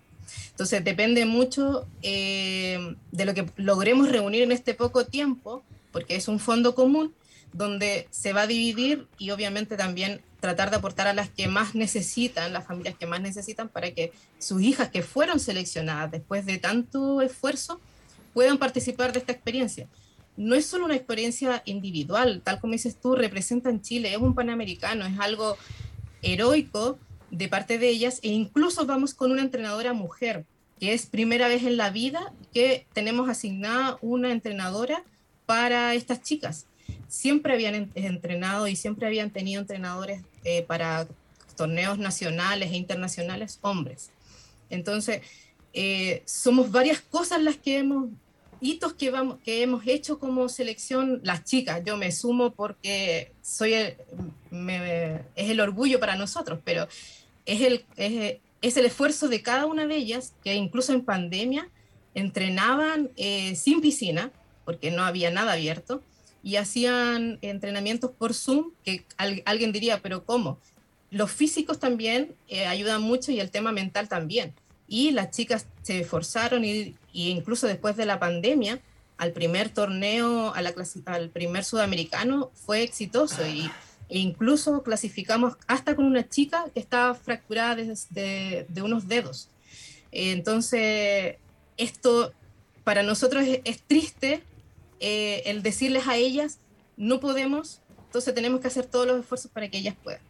[0.50, 6.28] Entonces depende mucho eh, de lo que logremos reunir en este poco tiempo, porque es
[6.28, 7.14] un fondo común
[7.52, 11.74] donde se va a dividir y obviamente también tratar de aportar a las que más
[11.74, 16.58] necesitan, las familias que más necesitan, para que sus hijas que fueron seleccionadas después de
[16.58, 17.80] tanto esfuerzo
[18.34, 19.88] puedan participar de esta experiencia.
[20.36, 25.06] No es solo una experiencia individual, tal como dices tú, representan Chile, es un panamericano,
[25.06, 25.56] es algo
[26.20, 26.98] heroico
[27.30, 30.44] de parte de ellas e incluso vamos con una entrenadora mujer,
[30.78, 35.04] que es primera vez en la vida que tenemos asignada una entrenadora
[35.46, 36.66] para estas chicas
[37.08, 41.08] siempre habían entrenado y siempre habían tenido entrenadores eh, para
[41.56, 44.10] torneos nacionales e internacionales hombres.
[44.70, 45.22] Entonces,
[45.72, 48.08] eh, somos varias cosas las que hemos,
[48.60, 53.74] hitos que, vamos, que hemos hecho como selección, las chicas, yo me sumo porque soy
[53.74, 53.96] es
[55.50, 56.86] el orgullo para nosotros, pero
[57.44, 61.68] es el, es, es, el esfuerzo de cada una de ellas, que incluso en pandemia
[62.14, 64.30] entrenaban eh, sin piscina,
[64.64, 66.02] porque no había nada abierto,
[66.44, 70.60] y hacían entrenamientos por Zoom, que alguien diría, pero ¿cómo?
[71.10, 74.52] Los físicos también eh, ayudan mucho y el tema mental también.
[74.86, 78.80] Y las chicas se esforzaron y, incluso después de la pandemia,
[79.16, 80.74] al primer torneo, a la
[81.06, 83.70] al primer sudamericano, fue exitoso y
[84.10, 89.48] e incluso clasificamos hasta con una chica que estaba fracturada de, de unos dedos.
[90.12, 91.36] Entonces,
[91.78, 92.32] esto
[92.84, 94.42] para nosotros es, triste
[95.00, 96.58] eh, el decirles a ellas,
[96.96, 100.20] no podemos, entonces tenemos que hacer todos los esfuerzos para que ellas puedan.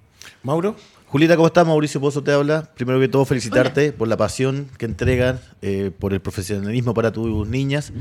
[0.42, 0.76] Mauro.
[1.08, 1.66] Julieta, ¿cómo estás?
[1.66, 2.70] Mauricio Pozo te habla.
[2.74, 7.46] Primero que todo, felicitarte por la pasión que entregan, eh, por el profesionalismo para tus
[7.46, 7.92] niñas.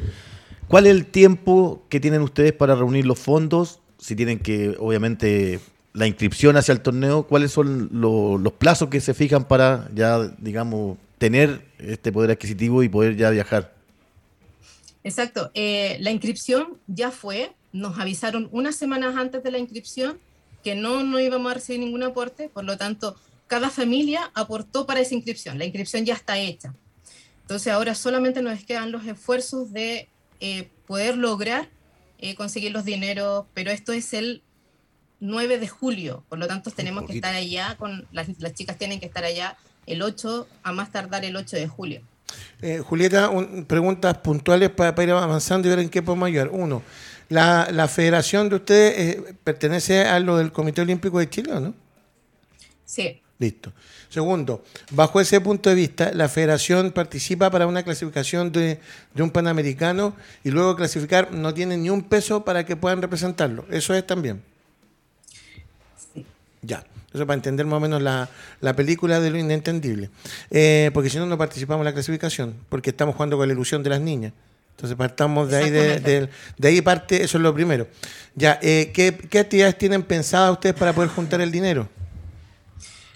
[0.67, 3.81] ¿Cuál es el tiempo que tienen ustedes para reunir los fondos?
[3.99, 5.59] Si tienen que, obviamente,
[5.93, 10.97] la inscripción hacia el torneo, ¿cuáles son los plazos que se fijan para ya, digamos,
[11.17, 13.72] tener este poder adquisitivo y poder ya viajar?
[15.03, 15.51] Exacto.
[15.53, 20.19] Eh, la inscripción ya fue, nos avisaron unas semanas antes de la inscripción
[20.63, 23.15] que no, no íbamos a recibir ningún aporte, por lo tanto,
[23.47, 25.59] cada familia aportó para esa inscripción.
[25.59, 26.73] La inscripción ya está hecha.
[27.41, 30.07] Entonces ahora solamente nos quedan los esfuerzos de
[30.39, 31.69] eh, poder lograr
[32.19, 34.43] eh, conseguir los dineros, pero esto es el
[35.19, 38.99] 9 de julio, por lo tanto tenemos que estar allá, con las, las, chicas tienen
[39.01, 42.01] que estar allá el 8, a más tardar el 8 de julio.
[42.61, 43.29] Eh, Julieta,
[43.67, 46.49] preguntas puntuales para, ir avanzando y ver en qué podemos ayudar.
[46.51, 46.81] Uno,
[47.29, 51.73] la, la federación de ustedes pertenece a lo del Comité Olímpico de Chile, no?
[52.85, 53.21] Sí.
[53.39, 53.73] Listo.
[54.13, 58.79] Segundo, bajo ese punto de vista, la federación participa para una clasificación de,
[59.17, 63.65] un panamericano y luego clasificar no tiene ni un peso para que puedan representarlo.
[63.71, 64.43] Eso es también.
[66.13, 66.25] Sí.
[66.61, 66.85] Ya.
[67.13, 68.29] Eso para entender más o menos la,
[68.75, 70.09] película de lo inentendible.
[70.49, 73.83] Eh, porque si no, no participamos en la clasificación, porque estamos jugando con la ilusión
[73.83, 74.33] de las niñas.
[74.75, 77.87] Entonces partamos de ahí, de, de, ahí parte, eso es lo primero.
[78.35, 81.87] Ya, eh, ¿qué, ¿qué actividades tienen pensadas ustedes para poder juntar el dinero?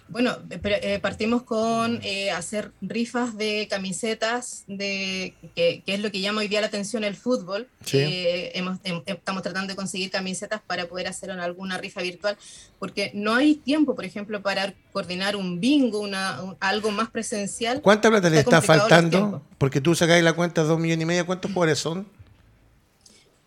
[0.10, 6.42] Bueno, eh, partimos con eh, hacer rifas de camisetas, de que, es lo que llama
[6.42, 7.68] hoy día la atención el fútbol.
[7.92, 12.38] Eh, hemos, estamos tratando de conseguir camisetas para poder hacer alguna rifa virtual,
[12.80, 17.82] porque no hay tiempo, por ejemplo, para coordinar un bingo, una, algo más presencial.
[17.82, 19.44] ¿Cuánta plata le está faltando?
[19.58, 22.08] Porque tú sacáis la cuenta de dos millones y medio, ¿cuántos jugadores son?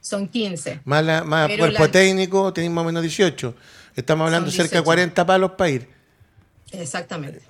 [0.02, 0.80] Son 15.
[0.84, 3.54] Más, más cuerpo técnico, tenéis más o menos 18.
[3.96, 5.99] Estamos hablando cerca de 40 palos para ir.
[6.72, 7.40] Exactamente.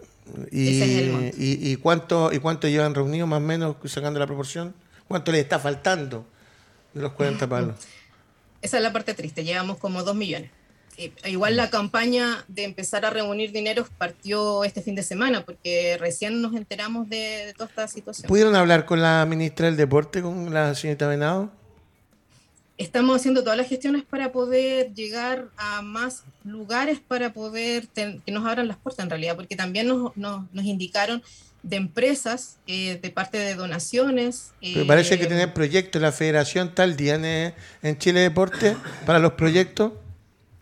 [0.50, 4.74] Y, y, cuánto, ¿Y cuánto llevan reunidos más o menos, sacando la proporción?
[5.08, 6.24] ¿Cuánto les está faltando
[6.94, 7.76] de los 40 palos?
[8.62, 10.50] Esa es la parte triste, llevamos como 2 millones.
[11.24, 16.40] igual la campaña de empezar a reunir dinero partió este fin de semana, porque recién
[16.42, 18.28] nos enteramos de, de toda esta situación.
[18.28, 21.50] ¿Pudieron hablar con la ministra del Deporte, con la señorita Venado?
[22.80, 28.46] Estamos haciendo todas las gestiones para poder llegar a más lugares para poder que nos
[28.46, 31.22] abran las puertas en realidad, porque también nos, nos, indicaron
[31.62, 34.52] de empresas, eh, de parte de donaciones.
[34.62, 39.34] Pero parece que eh, tiene proyectos, la federación tal día en, Chile Deporte para los
[39.34, 39.92] proyectos.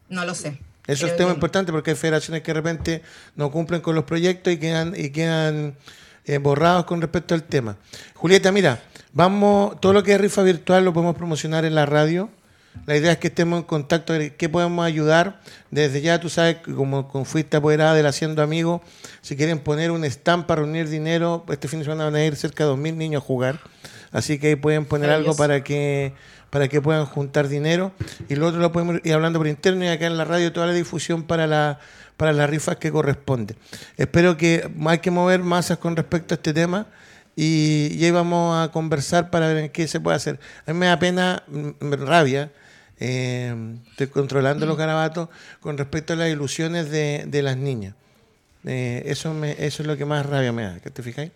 [0.09, 0.59] No lo sé.
[0.89, 3.03] Eso es tema importante porque hay federaciones que de repente
[3.37, 5.77] no cumplen con los proyectos y quedan, y quedan
[6.25, 7.77] eh, borrados con respecto al tema.
[8.15, 8.83] Julieta, mira,
[9.19, 12.31] Vamos, todo lo que es rifa virtual lo podemos promocionar en la radio.
[12.87, 15.41] La idea es que estemos en contacto, qué podemos ayudar.
[15.73, 18.81] Desde ya, tú sabes, como, fuiste apoderada del Haciendo Amigos,
[19.21, 22.37] si quieren poner un stand para reunir dinero, este fin de semana van a ir
[22.37, 23.59] cerca de 2.000 niños a jugar.
[24.13, 26.13] Así que ahí pueden poner algo para que
[26.51, 27.91] para que puedan juntar dinero.
[28.29, 30.69] Y lo otro lo podemos ir hablando por interno y acá en la radio toda
[30.69, 31.81] la difusión para la
[32.17, 33.57] para las rifas que corresponde.
[33.97, 36.87] Espero que hay que mover masas con respecto a este tema
[37.41, 40.41] y, ahí vamos a conversar para ver qué se puede hacer.
[40.67, 42.51] A mí me da pena, me rabia,
[42.99, 43.55] eh,
[43.91, 45.29] estoy controlando los garabatos
[45.61, 47.95] con respecto a las ilusiones de, de las niñas.
[48.65, 51.31] Eh, eso, me, eso es lo que más rabia me da, te fijáis?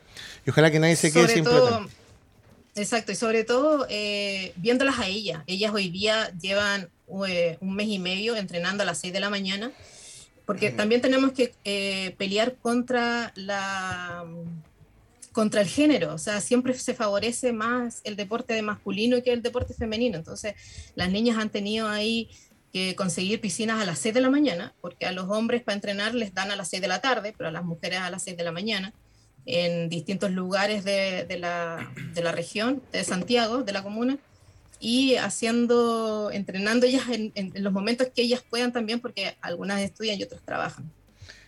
[0.45, 1.87] Y ojalá que nadie se quede sin plata.
[2.75, 5.45] Exacto, y sobre todo eh, viéndolas a ellas.
[5.47, 9.71] Ellas hoy día llevan un mes y medio entrenando a las 6 de la mañana,
[10.47, 14.25] porque también tenemos que pelear contra la
[15.33, 19.42] contra el género, o sea, siempre se favorece más el deporte de masculino que el
[19.42, 20.16] deporte femenino.
[20.16, 20.55] Entonces,
[20.95, 22.31] las niñas han tenido ahí
[22.73, 26.14] que conseguir piscinas a las 6 de la mañana, porque a los hombres para entrenar
[26.14, 28.37] les dan a las 6 de la tarde, pero a las mujeres a las 6
[28.37, 28.92] de la mañana,
[29.45, 34.18] en distintos lugares de, la, de la, región, de Santiago, de la comuna,
[34.81, 40.18] y haciendo, entrenando ellas en, en los momentos que ellas puedan también, porque algunas estudian
[40.18, 40.90] y otras trabajan.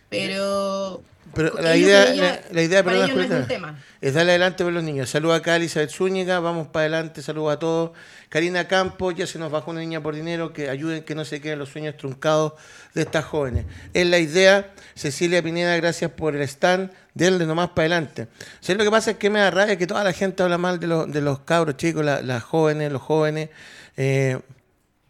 [0.09, 1.03] Pero
[1.35, 2.05] pero la idea,
[2.51, 5.09] la, idea es, darle adelante por los niños.
[5.09, 7.91] Saludos acá a Elizabeth Zúñiga, vamos para adelante, saludos a todos.
[8.29, 11.41] Karina Campos, ya se nos bajó una niña por dinero, que ayuden que no se
[11.41, 12.53] queden los sueños truncados
[12.93, 13.65] de estas jóvenes.
[13.93, 14.71] Es la idea.
[14.95, 16.91] Cecilia Pineda, gracias por el stand.
[17.13, 18.27] Denle nomás para adelante.
[18.69, 20.87] lo que pasa es que me da rabia que toda la gente habla mal de,
[20.87, 23.49] los, de los cabros chicos, las jóvenes, los jóvenes.
[23.97, 24.39] Eh,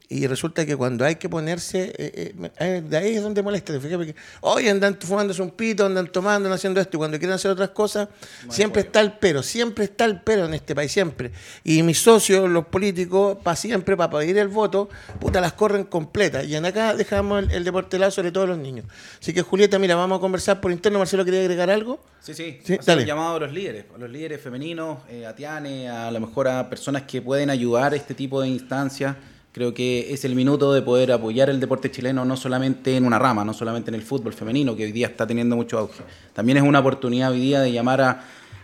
[0.07, 3.73] y resulta que cuando hay que ponerse, eh, eh, eh, de ahí es donde molesta.
[3.73, 7.51] Porque hoy andan fumándose un pito, andan tomando, andan haciendo esto, y cuando quieren hacer
[7.51, 8.09] otras cosas,
[8.49, 11.31] siempre está el pero, siempre está el pero en este país, siempre.
[11.63, 14.89] Y mis socios, los políticos, para siempre, para pedir el voto,
[15.19, 16.45] puta, las corren completas.
[16.45, 18.85] Y en acá dejamos el, deporte lado, sobre todo los niños.
[19.19, 20.99] Así que, Julieta, mira, vamos a conversar por interno.
[20.99, 21.99] Marcelo, ¿quería agregar algo?
[22.21, 22.59] Sí, sí.
[22.63, 22.77] ¿Sí?
[22.85, 23.05] Dale.
[23.05, 27.03] llamado a los líderes, a los líderes femeninos, a Tiane, a lo mejor a personas
[27.03, 29.15] que pueden ayudar a este tipo de instancias
[29.55, 33.17] Creo que es el minuto de poder apoyar el deporte chileno no solamente en una
[33.17, 36.03] rama, no solamente en el fútbol femenino, que hoy día está teniendo mucho auge.
[36.33, 38.23] También es una oportunidad hoy día de llamar a,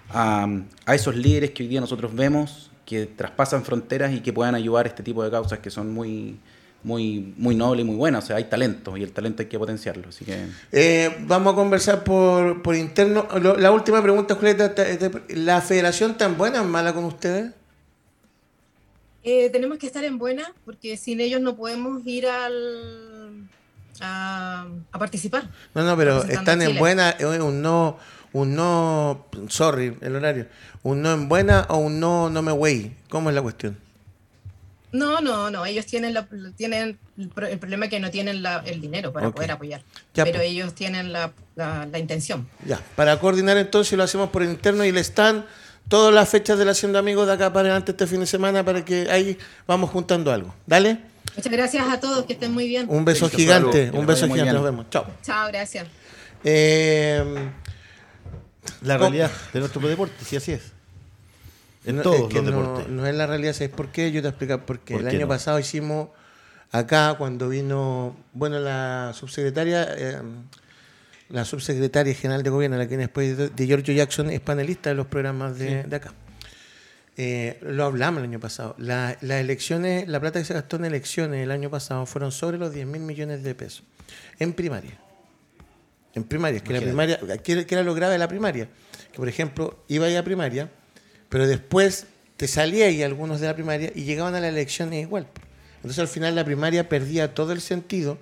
[0.09, 4.85] a, esos líderes que hoy día nosotros vemos, que traspasan fronteras y que puedan ayudar
[4.85, 6.37] a este tipo de causas que son muy,
[6.83, 8.25] muy, muy nobles y muy buenas.
[8.25, 10.09] O sea, hay talento y el talento hay que potenciarlo.
[10.09, 10.45] Así que...
[10.73, 13.29] Eh, vamos a conversar por, por interno.
[13.39, 14.73] la última pregunta, Julieta.
[15.29, 17.60] ¿La federación tan buena o mala con ustedes?
[19.23, 23.47] Eh, tenemos que estar en buena porque sin ellos no podemos ir al,
[23.99, 25.49] a, participar.
[25.75, 27.97] No, no, pero están en buena, un no,
[28.33, 30.47] un no, sorry, el horario,
[30.83, 32.95] un no en buena o un no, no me voy.
[33.09, 33.77] ¿Cómo es la cuestión?
[34.91, 39.13] No, no, no, ellos tienen, la, tienen el problema es que no tienen el dinero
[39.13, 39.81] para poder apoyar,
[40.13, 40.43] pero pues.
[40.43, 42.49] ellos tienen la, la, intención.
[42.65, 45.45] Ya, para coordinar entonces lo hacemos por interno y el stand
[45.91, 48.63] todas las fechas de la Hacienda Amigos de acá para adelante este fin de semana
[48.63, 50.55] para que ahí vamos juntando algo.
[50.65, 50.99] Dale.
[51.35, 52.85] Muchas gracias a todos, que estén muy bien.
[52.89, 54.85] Un beso gigante, un beso gigante, nos vemos.
[54.89, 55.05] Chao.
[55.21, 55.85] Chao, gracias.
[56.45, 57.49] Eh,
[58.83, 60.71] la realidad de nuestro deporte, sí, así es.
[61.83, 62.87] En todos los deportes.
[62.87, 64.13] No es la realidad, ¿sabes por qué?
[64.13, 64.95] Yo te explico por qué.
[64.95, 66.07] el año pasado hicimos
[66.71, 70.21] acá, cuando vino, bueno, la subsecretaria, eh,
[71.31, 75.07] la subsecretaria general de gobierno, la que después de Giorgio Jackson es panelista de los
[75.07, 76.13] programas de, acá.
[77.17, 78.75] Eh, lo hablamos el año pasado.
[78.77, 82.73] las elecciones, la plata que se gastó en elecciones el año pasado fueron sobre los
[82.73, 83.83] 10 mil millones de pesos.
[84.39, 84.97] En primaria.
[86.13, 86.59] En primaria.
[86.59, 88.67] Que la primaria, ¿qué, era lo grave de la primaria?
[89.11, 90.69] Que, por ejemplo, iba a ir a primaria,
[91.29, 95.27] pero después te salía ahí algunos de la primaria y llegaban a la elección igual.
[95.77, 98.17] Entonces al final la primaria perdía todo el sentido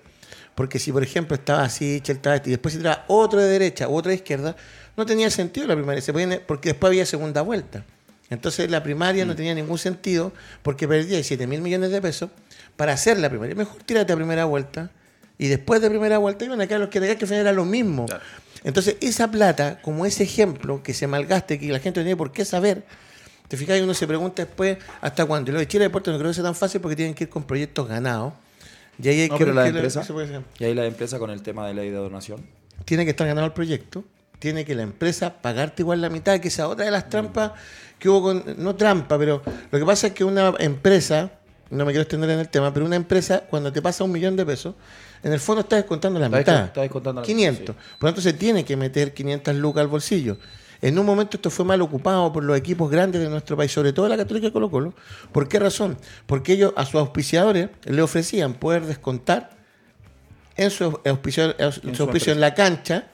[0.59, 3.87] porque si, por ejemplo, estaba así, estaba este, y después se entraba otro de derecha
[3.87, 4.57] u otro de izquierda,
[4.97, 7.85] no tenía sentido la primaria, se porque después había segunda vuelta.
[8.29, 9.35] Entonces la primaria no mm.
[9.37, 12.29] tenía ningún sentido porque perdía 7 mil millones de pesos
[12.75, 13.55] para hacer la primaria.
[13.55, 14.91] Mejor tírate a primera vuelta
[15.37, 18.05] y después de primera vuelta iban a quedar los que tenían que era lo mismo.
[18.65, 22.33] Entonces esa plata, como ese ejemplo que se malgaste, que la gente no tiene por
[22.33, 22.83] qué saber,
[23.47, 25.51] te fijas y uno se pregunta después hasta cuándo.
[25.51, 27.29] Y lo de Chile Deportes no creo que sea tan fácil porque tienen que ir
[27.29, 28.33] con proyectos ganados
[29.01, 30.03] y ahí que la empresa,
[30.59, 32.41] y ahí la empresa con el tema de ley de donación.
[32.85, 34.03] Tiene que estar ganado el proyecto,
[34.39, 37.09] tiene que la empresa pagarte igual la mitad, que esa otra de las mm.
[37.09, 37.51] trampas
[37.97, 41.31] que hubo con, no trampa, pero lo que pasa es que una empresa,
[41.69, 44.35] no me quiero extender en el tema, pero una empresa cuando te pasa un millón
[44.35, 44.75] de pesos,
[45.21, 46.65] en el fondo está descontando la mitad.
[46.65, 47.75] Está descontando la 500.
[47.75, 50.37] Por lo tanto, se tiene que meter 500 lucas al bolsillo.
[50.81, 53.91] En un momento esto fue mal ocupado por los equipos grandes de nuestro país, sobre
[53.91, 54.93] todo la Católica de Colo Colo.
[55.31, 55.97] ¿Por qué razón?
[56.25, 59.51] Porque ellos a sus auspiciadores le ofrecían poder descontar
[60.55, 61.53] en su auspicio
[62.33, 63.07] en la cancha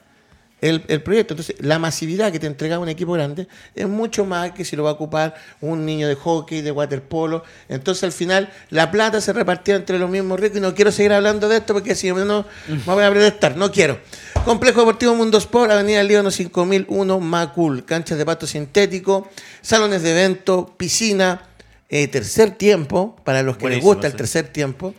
[0.60, 1.34] el, proyecto.
[1.34, 4.84] Entonces, la masividad que te entrega un equipo grande es mucho más que si lo
[4.84, 7.44] va a ocupar un niño de hockey, de waterpolo.
[7.68, 10.58] Entonces, al final, la plata se repartía entre los mismos ricos.
[10.58, 13.56] Y no quiero seguir hablando de esto porque si no, me voy a estar.
[13.56, 13.98] No quiero.
[14.44, 17.84] Complejo Deportivo Mundo Sport, Avenida Líbano 5001, Macul.
[17.84, 19.28] Canchas de pato sintético,
[19.60, 21.42] salones de evento, piscina,
[21.88, 24.94] eh, tercer tiempo, para los que les gusta el tercer tiempo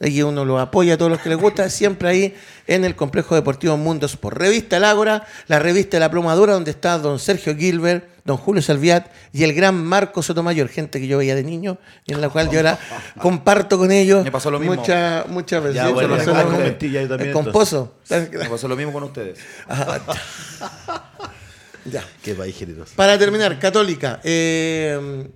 [0.00, 2.34] y uno lo apoya a todos los que les gusta, siempre ahí
[2.66, 6.98] en el Complejo Deportivo Mundos por Revista El Ágora, la revista la Plomadura, donde está
[6.98, 11.34] don Sergio Gilbert, don Julio Salviat y el gran Marco Sotomayor, gente que yo veía
[11.34, 12.78] de niño y en la cual yo ahora
[13.20, 14.76] comparto con ellos Me pasó lo mismo.
[14.76, 15.76] muchas muchas veces.
[15.76, 16.64] Ya, bueno, pasó lo mismo.
[17.16, 17.96] El composo.
[18.08, 19.38] Me pasó lo mismo con ustedes.
[21.84, 22.02] ya.
[22.22, 22.94] Qué país generoso.
[22.96, 25.28] Para terminar, Católica, eh,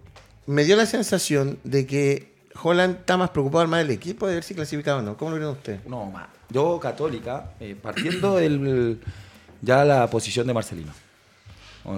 [0.46, 4.44] me dio la sensación de que Holland está más preocupado más del equipo de ver
[4.44, 5.16] si clasificado o no.
[5.16, 5.84] ¿Cómo lo vieron ustedes?
[5.86, 6.12] No,
[6.50, 9.00] yo Católica, eh, partiendo del
[9.62, 10.92] ya la posición de Marcelino.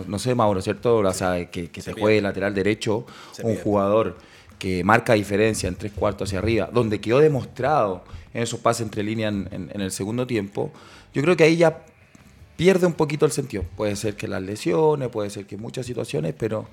[0.07, 0.97] No sé, Mauro, ¿cierto?
[0.97, 3.07] O sea, que, se, juegue lateral derecho,
[3.43, 4.17] un jugador
[4.59, 8.03] que marca diferencia en tres cuartos hacia arriba, donde quedó demostrado
[8.35, 10.73] en esos pases entre líneas en, el segundo tiempo.
[11.15, 11.85] Yo creo que ahí ya
[12.57, 13.65] pierde un poquito el sentido.
[13.77, 16.67] Puede ser que las lesiones, puede ser que muchas situaciones, pero,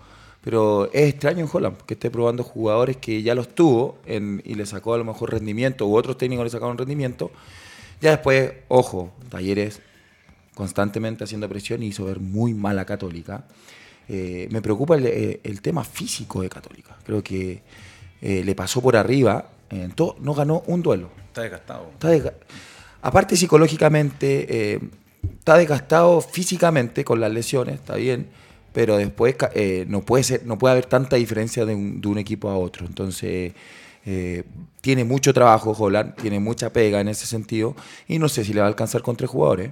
[0.44, 4.66] pero es extraño en Holland que esté probando jugadores que ya los tuvo y le
[4.66, 7.32] sacó a lo mejor rendimiento, u otros técnicos le sacaron rendimiento.
[8.02, 9.82] Ya después, ojo, Talleres
[10.54, 13.46] constantemente haciendo presión y hizo ver muy mal a Católica.
[14.10, 16.98] Eh, me preocupa eh, el, tema físico de Católica.
[17.06, 17.62] Creo que
[18.22, 19.50] eh, le pasó por arriba,
[19.96, 21.10] no ganó un duelo.
[21.28, 21.90] Está desgastado.
[23.02, 24.80] Aparte psicológicamente,
[25.40, 28.28] está desgastado físicamente con las lesiones, está bien,
[28.74, 29.36] pero después
[29.88, 32.86] no, puede ser, no puede haber tanta diferencia de un, equipo a otro.
[32.86, 33.54] Entonces,
[34.82, 37.76] tiene mucho trabajo Holland, tiene mucha pega en ese sentido,
[38.08, 39.72] y no sé si le va a alcanzar con tres jugadores.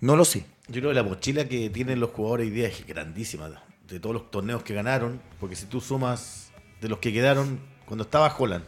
[0.00, 0.44] No lo sé.
[0.68, 3.50] Yo creo que la mochila que tienen los jugadores hoy día es grandísima.
[3.88, 8.04] De todos los torneos que ganaron, porque si tú sumas de los que quedaron cuando
[8.04, 8.64] estaba Holland,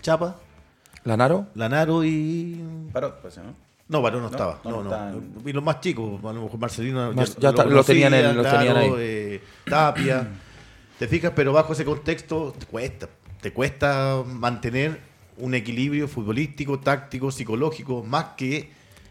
[0.00, 0.38] Chapa,
[1.04, 2.62] Lanaro, Lanaro y.
[2.92, 3.54] Paró, pues, ¿no?
[3.90, 4.60] No, Paró no, estaba.
[4.62, 5.20] No, no.
[5.44, 7.12] Y los más chicos, a lo mejor Marcelino.
[7.12, 8.92] ya, lo, tenían, ahí.
[8.98, 10.28] Eh, Tapia.
[10.98, 13.08] te fijas, pero bajo ese contexto te cuesta.
[13.40, 15.00] Te cuesta mantener
[15.38, 18.70] un equilibrio futbolístico, táctico, psicológico, más que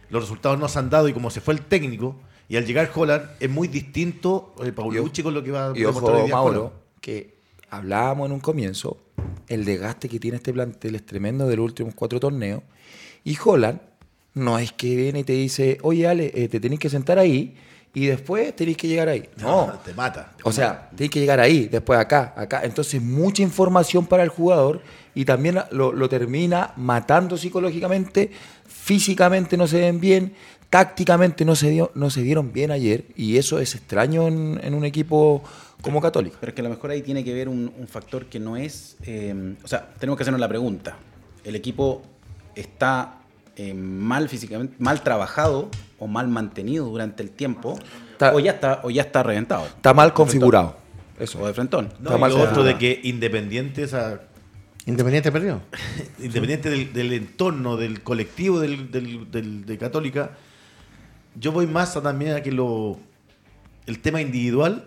[0.10, 2.15] los resultados no se han dado y como se fue el técnico,
[2.48, 5.78] y al llegar Holland es muy distinto el eh, Paulucci con lo que va a
[5.78, 7.38] y ojo, Mauro, que
[7.70, 8.98] hablábamos en un comienzo,
[9.48, 12.63] el desgaste que tiene este plantel es tremendo de los últimos cuatro torneos,
[13.24, 13.88] y Holland
[14.39, 17.56] no es que viene y te dice, oye Ale, eh, te tenéis que sentar ahí
[17.93, 19.30] y después tenéis que llegar ahí.
[19.38, 20.34] No, te mata.
[20.43, 22.62] o sea, tenéis que llegar ahí, después acá, acá.
[22.63, 24.82] Entonces, mucha información para el jugador
[25.15, 28.32] y también lo, lo termina matando psicológicamente
[28.89, 30.34] físicamente no se ven bien,
[30.71, 34.84] tácticamente no se, dio, no se dieron bien ayer y eso es extraño en, un
[34.84, 35.43] equipo
[35.82, 36.38] como Católico.
[36.39, 38.97] Pero es que a lo mejor ahí tiene que ver un, factor que no es...
[39.04, 40.97] Eh, o sea, tenemos que hacernos la pregunta.
[41.43, 42.02] ¿El equipo
[42.56, 43.19] está
[43.60, 47.78] eh, mal físicamente, mal trabajado o mal mantenido durante el tiempo?
[48.34, 49.65] o, ya está, o ya está reventado.
[49.65, 50.78] Está mal configurado.
[51.19, 51.39] Eso.
[51.41, 51.89] O de frentón.
[52.02, 54.22] está mal otro de que Independiente, esa
[54.86, 55.62] Independiente perdió.
[56.19, 58.89] Independiente del, entorno, del colectivo del,
[59.65, 60.32] de Católica,
[61.36, 62.98] yo voy más a también a que lo
[63.86, 64.86] el tema individual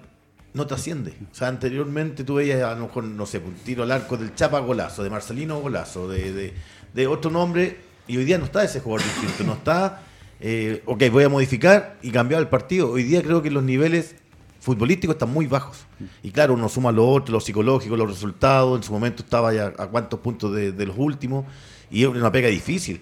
[0.54, 1.14] no te asciende.
[1.30, 4.35] O sea, anteriormente tú veías a lo mejor, no sé, un tiro al arco del
[4.35, 6.54] Chapa golazo, de Marcelino golazo, de,
[6.94, 7.78] de, otro nombre,
[8.12, 10.03] y hoy día no está ese jugador distinto, no está,
[10.38, 12.90] eh, ok, voy a modificar y cambiar el partido.
[12.90, 14.16] Hoy día creo que los niveles
[14.61, 15.79] futbolísticos están muy bajos.
[16.22, 18.77] Y claro, uno suma lo otro, lo psicológico, los resultados.
[18.77, 21.46] En su momento estaba ya a cuántos puntos de, los últimos.
[21.90, 23.01] Y es una pega difícil.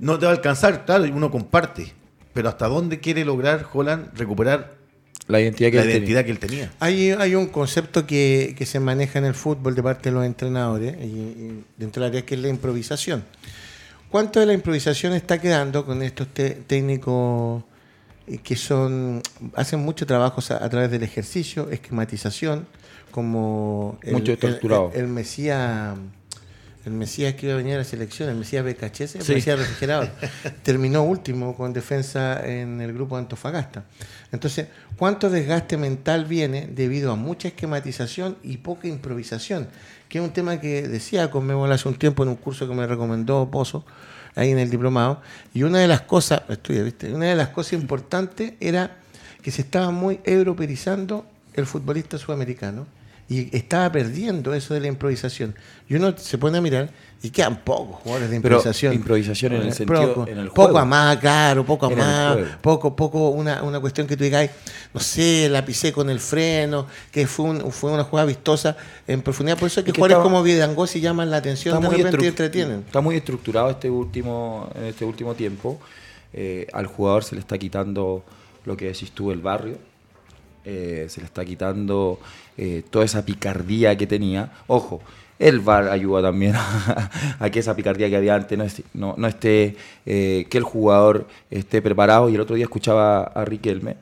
[0.00, 1.92] No te va a alcanzar, claro, y uno comparte.
[2.34, 4.74] Pero ¿hasta dónde quiere lograr Holland recuperar
[5.28, 6.24] la identidad que, la él, identidad tenía.
[6.24, 6.72] que él tenía?
[6.80, 10.96] Hay, hay un concepto que, se maneja en el fútbol de parte de los entrenadores,
[11.00, 13.22] y, dentro del área que es la improvisación.
[14.10, 17.62] ¿Cuánto de la improvisación está quedando con estos técnicos
[18.42, 19.22] que son
[19.54, 22.66] hacen mucho trabajo a, través del ejercicio, esquematización,
[23.10, 24.92] como el, Mucho estructurado.
[24.94, 25.96] El, Mesías
[26.88, 30.08] el Mesías que iba a venir a la selección, el Mesías BKHS, el Mesías refrigerado,
[30.62, 33.84] terminó último con defensa en el grupo de Antofagasta.
[34.32, 39.68] Entonces, ¿cuánto desgaste mental viene debido a mucha esquematización y poca improvisación?
[40.08, 42.86] Que es un tema que decía Conmebol hace un tiempo en un curso que me
[42.86, 43.84] recomendó Pozo,
[44.34, 45.20] ahí en el diplomado.
[45.52, 47.12] Y una de las cosas, estudia, ¿viste?
[47.12, 48.96] Una de las cosas importantes era
[49.42, 52.86] que se estaba muy europeizando el futbolista sudamericano
[53.28, 55.54] y estaba perdiendo eso de la improvisación.
[55.88, 56.90] Y uno se pone a mirar
[57.20, 58.92] y quedan pocos jugadores de improvisación.
[58.92, 63.30] improvisación en el sentido en el Poco a más, claro, poco a más, poco, poco
[63.30, 64.48] una, una cuestión que tú digas,
[64.94, 69.58] no sé, la pisé con el freno, que fue, fue una jugada vistosa en profundidad.
[69.58, 72.84] Por eso es que, jugadores como Vidangosi llaman la atención de repente y entretienen.
[72.86, 75.80] Está muy estructurado este último, en este último tiempo.
[76.32, 78.22] Eh, al jugador se le está quitando
[78.64, 79.78] lo que decís tú, el barrio.
[80.64, 82.18] Eh, se le está quitando
[82.56, 84.52] eh, toda esa picardía que tenía.
[84.66, 85.00] Ojo,
[85.38, 86.54] el VAR ayuda también
[87.38, 91.80] a, que esa picardía que había antes no, no, esté, eh, que el jugador esté
[91.80, 92.28] preparado.
[92.28, 93.96] Y el otro día escuchaba a Riquelme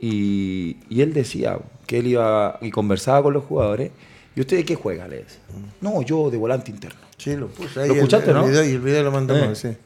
[0.00, 3.90] y, y, él decía que él iba y conversaba con los jugadores.
[4.36, 5.06] ¿Y usted de qué juega?
[5.06, 5.40] Le decía.
[5.80, 7.00] No, yo de volante interno.
[7.16, 7.88] Sí, lo puse ahí.
[7.88, 8.46] ¿Lo escuchaste, el, no?
[8.46, 9.78] Video, y el video lo mandamos, eh,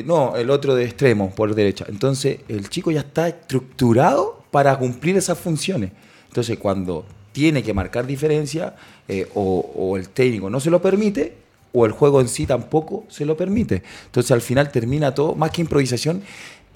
[0.00, 0.02] sí.
[0.06, 1.84] no, el otro de extremo, por derecha.
[1.88, 5.90] Entonces, el chico ya está estructurado para cumplir esas funciones.
[6.28, 8.76] Entonces, cuando tiene que marcar diferencia,
[9.08, 11.34] eh, o, el técnico no se lo permite,
[11.72, 13.82] o el juego en sí tampoco se lo permite.
[14.06, 16.22] Entonces al final termina todo, más que improvisación,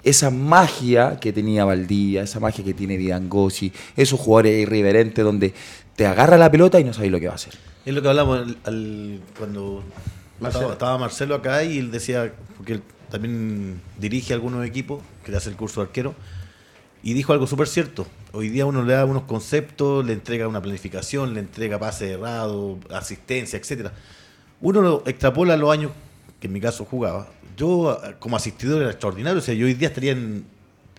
[0.03, 5.53] esa magia que tenía Valdía, esa magia que tiene Vidangosi, esos jugadores irreverentes donde
[5.95, 7.53] te agarra la pelota y no sabes lo que va a hacer.
[7.85, 8.45] Es lo que hablamos
[9.37, 9.83] cuando
[10.41, 15.49] Estaba, Marcelo acá y él decía, porque él también dirige algunos equipos, que le hace
[15.49, 16.13] el curso de arquero,
[17.01, 18.05] Y dijo algo súper cierto.
[18.33, 22.77] Hoy día uno le da unos conceptos, le entrega una planificación, le entrega pase errado,
[22.91, 23.93] asistencia, etcétera.
[24.61, 25.91] Uno lo extrapola a los años
[26.39, 27.27] que en mi caso jugaba.
[27.57, 29.39] Yo como asistidor era extraordinario.
[29.39, 30.45] O sea, yo hoy día estaría en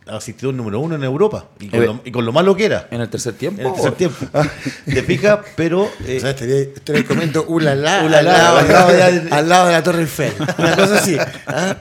[0.06, 1.46] asistidor número uno en Europa.
[1.58, 2.88] Y con, lo, y con, lo, malo que era.
[2.90, 3.60] ¿En el tercer tiempo?
[3.60, 4.26] En el tercer tiempo.
[4.84, 5.40] ¿Te fijas?
[5.56, 5.90] Pero.
[6.06, 9.82] Eh, o sea, estaría, comento ulala, al, lado, al, lado de, al, lado de, la
[9.82, 10.32] Torre Eiffel.
[10.58, 11.16] Una cosa así.
[11.46, 11.76] ¿ah?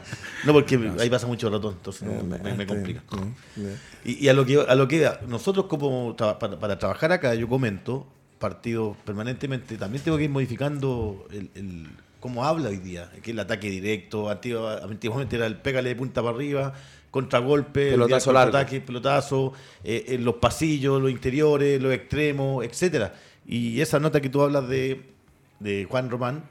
[0.46, 3.02] No, porque ahí pasa mucho ratón, entonces me, me, complica.
[4.06, 7.48] Y, y, a lo que a lo que nosotros como para, para, trabajar acá, yo
[7.48, 8.08] comento
[8.40, 11.88] partidos permanentemente, también tengo que ir modificando el, el
[12.20, 16.36] cómo habla hoy día, que el ataque directo, antiguamente era el pégale de punta para
[16.36, 16.74] arriba,
[17.12, 18.58] contragolpe, pelotazo largo.
[18.58, 23.14] ataque, pelotazo, eh, en los pasillos, los interiores, los extremos, etcétera.
[23.48, 25.02] Y esa nota que tú hablas de,
[25.60, 26.44] de Juan Román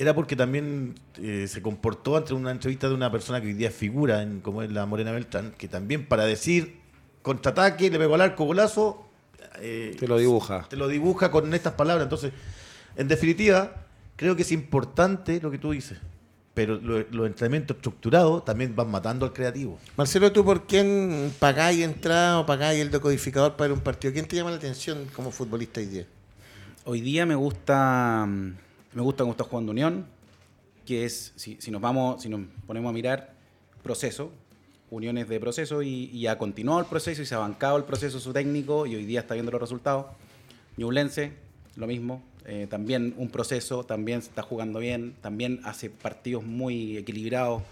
[0.00, 3.70] era porque también eh, se comportó ante una entrevista de una persona que hoy día
[3.70, 6.78] figura en como es la Morena Beltrán, que también para decir
[7.20, 9.06] contraataque, le pegó al arco, golazo,
[9.60, 10.66] eh, te lo dibuja.
[10.70, 12.04] Te lo dibuja con estas palabras.
[12.04, 12.32] Entonces,
[12.96, 13.84] en definitiva,
[14.16, 15.98] creo que es importante lo que tú dices
[16.52, 19.78] pero los entrenamientos estructurados también van matando al creativo.
[19.96, 24.12] Marcelo, ¿tú por quién pagáis entrada o pagáis el decodificador para un partido?
[24.12, 26.06] ¿Quién te llama la atención como futbolista hoy día?
[26.84, 28.28] Hoy día me gusta,
[28.92, 30.06] me gusta cómo está jugando Unión,
[30.84, 33.34] que es, si, nos vamos, si nos ponemos a mirar,
[33.82, 34.32] proceso,
[34.90, 38.32] uniones de proceso y, ha continuado el proceso y se ha bancado el proceso su
[38.32, 40.06] técnico y hoy día está viendo los resultados.
[40.76, 41.32] Ñublense,
[41.76, 47.62] lo mismo, eh, también un proceso, también está jugando bien, también hace partidos muy equilibrados.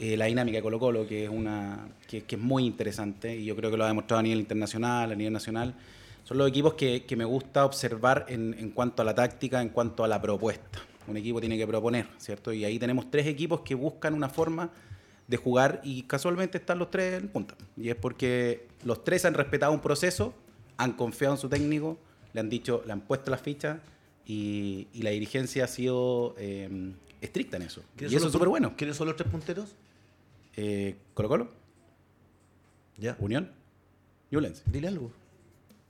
[0.00, 3.56] Eh, la dinámica de Colo Colo, que es, una, que, es muy interesante y yo
[3.56, 5.74] creo que lo ha demostrado a nivel internacional, a nivel nacional.
[6.28, 9.70] Son los equipos que, que me gusta observar en, en, cuanto a la táctica, en
[9.70, 10.78] cuanto a la propuesta.
[11.06, 12.52] Un equipo tiene que proponer, ¿cierto?
[12.52, 14.70] Y ahí tenemos tres equipos que buscan una forma
[15.26, 17.54] de jugar y casualmente están los tres en punta.
[17.78, 20.34] Y es porque los tres han respetado un proceso,
[20.76, 21.96] han confiado en su técnico,
[22.34, 23.78] le han dicho, le han puesto las fichas
[24.26, 27.82] y, la dirigencia ha sido eh, estricta en eso.
[27.98, 28.74] Y eso es súper bueno.
[28.76, 29.74] ¿Quiénes son los tres punteros?
[30.56, 31.48] Eh, Colo Colo.
[32.98, 33.16] Ya.
[33.18, 33.50] Unión.
[34.30, 34.36] Y
[34.70, 35.10] Dile algo.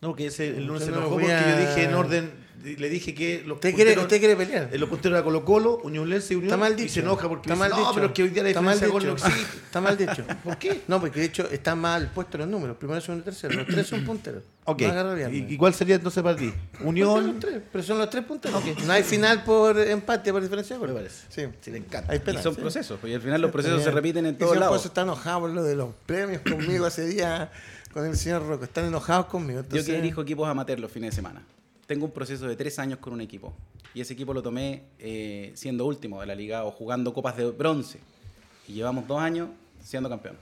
[0.01, 3.43] No, que ese, el lunes se enojó porque yo dije en orden le dije que
[3.47, 4.69] los ¿Usted, quiere, ¿Usted quiere pelear?
[4.73, 6.49] En los punteros era Colo Colo, Unión Lense y Unión.
[6.49, 6.87] Está mal dicho.
[6.87, 7.83] Y se enoja porque está mal dicho.
[7.83, 9.17] no, pero es que hoy día la está mal dicho.
[9.17, 10.25] Está mal dicho.
[10.45, 10.83] ¿Por qué?
[10.89, 12.77] No, porque de hecho están mal puestos los números.
[12.77, 13.55] Primero, segundo y tercero.
[13.55, 14.43] Los tres son punteros.
[14.65, 14.83] Ok.
[15.31, 16.53] ¿Y, cuál sería entonces para ti?
[16.81, 17.27] Unión.
[17.27, 18.61] Los tres, pero son los tres punteros.
[18.61, 18.75] Okay.
[18.85, 21.27] No hay final por empate, por diferencia de Me parece.
[21.29, 21.43] Sí.
[21.61, 22.13] Sí, le encanta.
[22.13, 22.99] Hay y son procesos.
[23.05, 24.71] Y al final los procesos se repiten en todos lados.
[24.71, 27.51] Por eso está enojado por lo de los premios conmigo ese día
[27.93, 28.65] con el señor Rocco.
[28.65, 29.63] Están enojados conmigo.
[29.71, 31.43] Yo que dirijo equipos amateur los fines de semana
[31.89, 33.55] tengo un proceso de tres años con un equipo.
[33.95, 37.51] Y ese equipo lo tomé eh, siendo último de la liga o jugando copas de
[37.51, 37.99] bronce.
[38.69, 39.49] Y llevamos dos años
[39.83, 40.37] siendo campeón.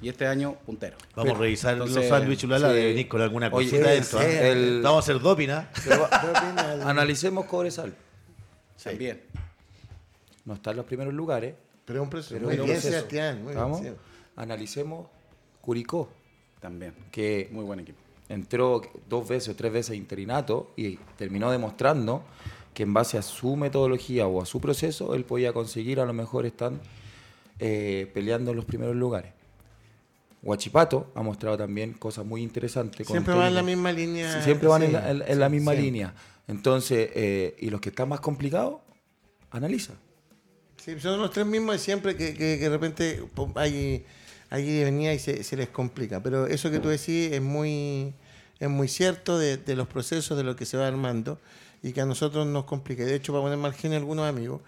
[0.00, 0.96] Y este año, puntero.
[1.14, 4.22] Vamos a revisar los sándwiches de venir con alguna cosita dentro.
[4.22, 4.80] ¿eh?
[4.82, 5.70] Vamos a hacer dopina.
[6.82, 7.94] Analicemos Cobresal.
[8.82, 9.20] También.
[10.46, 11.54] No está en los primeros lugares.
[11.84, 12.40] Pero es un proceso.
[12.42, 13.44] muy bien, Sebastián.
[13.54, 13.82] Vamos.
[14.34, 15.08] Analicemos
[15.60, 16.10] Curicó.
[16.60, 16.94] También.
[17.10, 22.24] Que muy buen equipo entró dos veces o tres veces interinato y terminó demostrando
[22.74, 26.12] que en base a su metodología o a su proceso, él podía conseguir a lo
[26.12, 26.72] mejor estar
[27.58, 29.32] eh, peleando en los primeros lugares.
[30.42, 33.06] Huachipato ha mostrado también cosas muy interesantes.
[33.06, 34.42] Siempre van en la misma línea.
[34.42, 36.14] siempre van en la, misma línea.
[36.46, 38.76] Entonces, eh, y los que están más complicados,
[39.50, 39.94] analiza.
[40.76, 43.24] Sí, son los tres mismos y siempre que, que de repente
[43.56, 44.04] hay
[44.50, 46.22] allí venía y se, les complica.
[46.22, 48.14] Pero eso que tú decís es muy,
[48.58, 51.38] es muy cierto de, los procesos, de lo que se va armando
[51.82, 53.04] y que a nosotros nos complica.
[53.04, 54.60] De hecho, para poner margen a algunos amigos,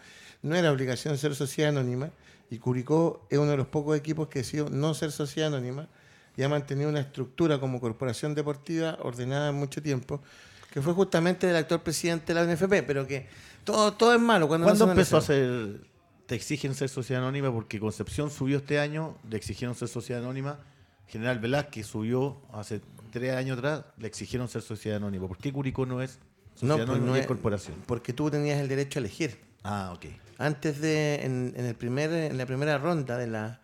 [0.43, 2.11] no era obligación ser sociedad anónima
[2.51, 5.89] y Curicó es uno de los pocos equipos que ha sido no ser sociedad anónima
[6.37, 10.22] y ha mantenido una estructura como corporación deportiva ordenada en mucho tiempo,
[10.70, 13.26] que fue justamente del actual presidente de la NFP, pero que
[13.64, 14.47] todo, todo es malo.
[14.47, 15.81] Cuando ¿Cuándo empezó a ser
[16.29, 20.59] te exigen ser sociedad anónima porque Concepción subió este año, le exigieron ser sociedad anónima.
[21.07, 25.26] General Velázquez subió hace tres años atrás, le exigieron ser sociedad anónima.
[25.26, 26.18] ¿Por qué Curicó no es
[26.55, 27.76] sociedad pues anónima no es, corporación?
[27.87, 29.41] Porque tú tenías el derecho a elegir.
[29.64, 30.05] Ah, ok.
[30.37, 33.61] Antes de, en, el primer, en la primera ronda de la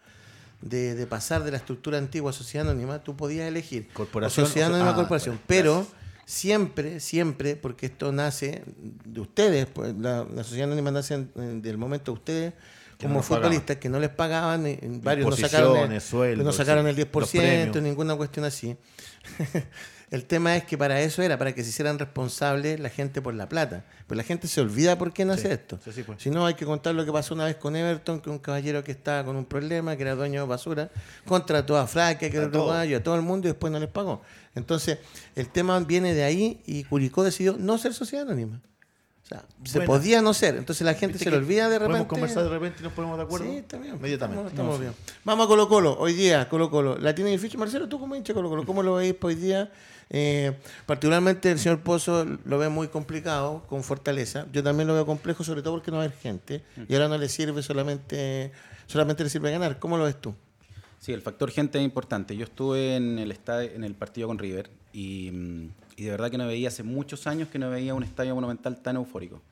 [0.62, 4.92] de, pasar de la estructura antigua a sociedad anónima, tú podías elegir corporación, sociedad anónima
[4.92, 5.38] ah, corporación.
[5.46, 5.86] pero
[6.24, 8.62] siempre, siempre, porque esto nace
[9.04, 12.54] de ustedes, pues la, sociedad anónima nace del momento de ustedes
[13.00, 17.82] como futbolistas que no les pagaban, en varios no sacaron, el, no sacaron el 10%,
[17.82, 18.76] ninguna cuestión así.
[20.14, 23.34] El tema es que para eso era, para que se hicieran responsables la gente por
[23.34, 23.84] la plata.
[24.06, 25.76] Pues la gente se olvida por qué nace esto.
[25.82, 26.22] Pues.
[26.22, 28.84] Si no, hay que contar lo que pasó una vez con Everton, que un caballero
[28.84, 30.90] que estaba con un problema, que era dueño de basura,
[31.26, 34.22] contrató a Fraque, que era a todo el mundo y después no les pagó.
[34.54, 34.98] Entonces,
[35.34, 38.60] el tema viene de ahí y Curicó decidió no ser sociedad anónima.
[39.24, 40.56] O sea, se podía no ser.
[40.56, 42.04] Entonces la gente se le olvida de repente.
[42.04, 43.46] Podemos conversar de repente y nos ponemos de acuerdo.
[43.46, 43.94] Sí, está bien.
[43.94, 44.48] Inmediatamente.
[44.48, 44.92] Estamos, bien.
[45.24, 45.96] Vamos a Colo Colo.
[45.98, 46.98] Hoy día, Colo Colo.
[46.98, 47.88] ¿La tiene difícil, Marcelo?
[47.88, 48.66] ¿Tú como hincha Colo Colo?
[48.66, 49.72] ¿Cómo lo veis hoy día?
[50.10, 50.52] Eh,
[50.84, 54.46] particularmente el señor Pozo lo ve muy complicado, con fortaleza.
[54.52, 56.62] Yo también lo veo complejo, sobre todo porque no hay gente.
[56.86, 58.52] Y ahora no le sirve solamente,
[58.86, 59.78] solamente le sirve ganar.
[59.78, 60.34] ¿Cómo lo ves tú?
[61.00, 62.36] Sí, el factor gente es importante.
[62.36, 66.30] Yo estuve en el, estadio, en el partido con River y mm, y de verdad
[66.30, 69.42] que no veía hace muchos años que no veía un estadio monumental tan eufórico,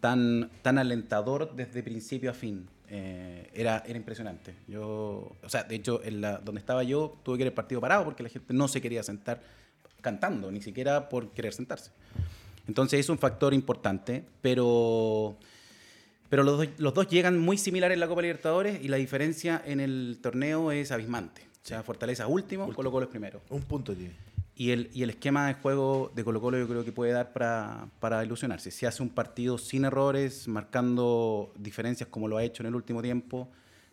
[0.00, 2.68] tan, tan alentador desde principio a fin.
[2.88, 4.54] Eh, era, era impresionante.
[4.68, 7.80] Yo, o sea, de hecho, en la, donde estaba yo tuve que ir el partido
[7.80, 9.40] parado porque la gente no se quería sentar
[10.00, 11.90] cantando, ni siquiera por querer sentarse.
[12.68, 15.36] Entonces es un factor importante, pero,
[16.28, 19.60] pero los, dos, los dos llegan muy similares en la Copa Libertadores y la diferencia
[19.64, 21.42] en el torneo es abismante.
[21.42, 23.40] O sea, Fortaleza último, Colo Colo es primero.
[23.50, 24.14] Un punto tiene.
[24.58, 27.34] Y el, y el esquema de juego de Colo Colo yo creo que puede dar
[27.34, 28.70] para, para ilusionarse.
[28.70, 33.02] Si hace un partido sin errores, marcando diferencias como lo ha hecho en el último
[33.02, 33.48] tiempo,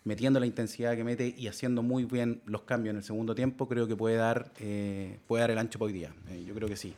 [0.06, 3.68] metiendo la intensidad que mete y haciendo muy bien los cambios en el segundo tiempo,
[3.68, 6.14] creo que puede dar, eh, puede dar el ancho para hoy día.
[6.30, 6.94] Eh, yo creo que sí.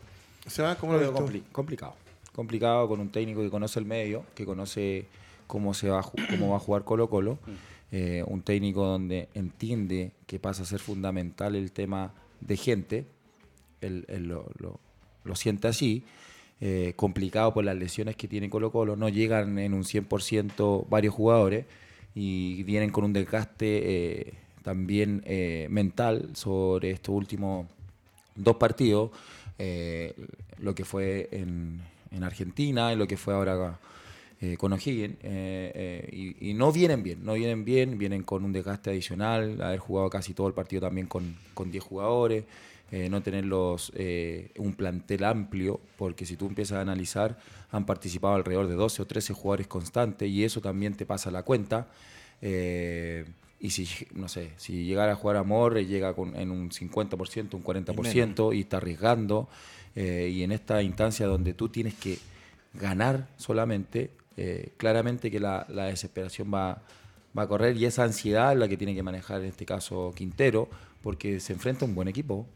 [0.46, 1.14] Se va como lo
[1.52, 1.96] complicado.
[2.34, 5.08] Complicado con un técnico que conoce el medio, que conoce
[5.48, 7.40] cómo, se va, cómo va a jugar Colo Colo.
[7.46, 7.52] Mm.
[7.92, 13.08] Eh, un técnico donde entiende que pasa a ser fundamental el tema de gente,
[13.82, 16.04] él, lo, siente así,
[16.62, 21.14] eh, complicado por las lesiones que tiene Colo Colo, no llegan en un 100% varios
[21.14, 21.66] jugadores
[22.14, 27.68] y vienen con un desgaste eh, también eh, mental sobre estos últimos
[28.36, 29.12] dos partidos,
[30.60, 31.80] lo que fue en,
[32.12, 33.80] en, Argentina y lo que fue ahora
[34.58, 35.16] con O'Higgins,
[36.12, 40.10] y, y, no vienen bien, no vienen bien, vienen con un desgaste adicional, haber jugado
[40.10, 42.44] casi todo el partido también con, con 10 jugadores.
[42.92, 43.46] Eh, no tener
[43.96, 47.38] eh, un plantel amplio, porque si tú empiezas a analizar,
[47.72, 51.42] han participado alrededor de 12 o 13 jugadores constantes y eso también te pasa la
[51.44, 51.88] cuenta.
[52.42, 53.26] Eh,
[53.60, 57.64] y si, no sé, si llegara a jugar Amor, llega con, en un 50%, un
[57.64, 59.50] 40% y, está arriesgando.
[59.96, 62.20] y en esta instancia donde tú tienes que
[62.74, 64.12] ganar solamente,
[64.78, 66.84] claramente que la, la desesperación va,
[67.38, 70.14] va a correr y esa ansiedad es la que tiene que manejar en este caso
[70.16, 70.70] Quintero,
[71.06, 72.48] porque se enfrenta a un buen equipo.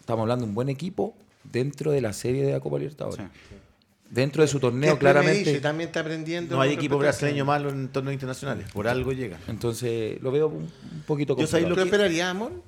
[0.00, 1.14] Estamos hablando de un buen equipo
[1.44, 3.24] dentro de la serie de la Copa Libertadores.
[4.10, 5.60] Dentro de su torneo, claramente.
[5.60, 6.56] también está aprendiendo.
[6.56, 8.66] No hay equipo brasileño malo en torneos internacionales.
[8.72, 9.38] Por algo llega.
[9.46, 10.68] Entonces, lo veo un,
[11.06, 11.72] poquito complicado.
[11.72, 12.64] ¿Tú esperarías amor?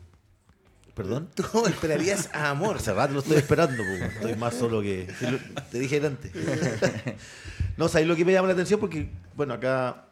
[0.94, 1.28] ¿Perdón?
[1.34, 2.76] ¿Tú esperarías a amor?
[2.76, 5.08] Hace rato lo estoy esperando, estoy más solo que.
[5.72, 6.30] Te dije antes.
[7.76, 8.78] no, ¿sabes lo que me llama la atención?
[8.78, 10.05] Porque, bueno, acá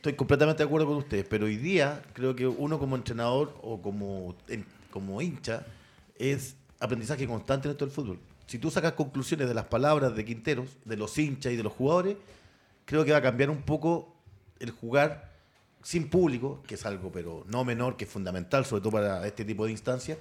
[0.00, 3.82] Estoy completamente de acuerdo con ustedes, pero hoy día creo que uno como entrenador o
[3.82, 4.34] como,
[4.90, 5.66] como hincha
[6.16, 8.18] es aprendizaje constante en esto del fútbol.
[8.46, 11.74] Si tú sacas conclusiones de las palabras de Quinteros, de los hinchas y de los
[11.74, 12.16] jugadores,
[12.86, 14.16] creo que va a cambiar un poco
[14.58, 15.32] el jugar
[15.82, 19.44] sin público, que es algo pero no menor, que es fundamental, sobre todo para este
[19.44, 20.16] tipo de instancias,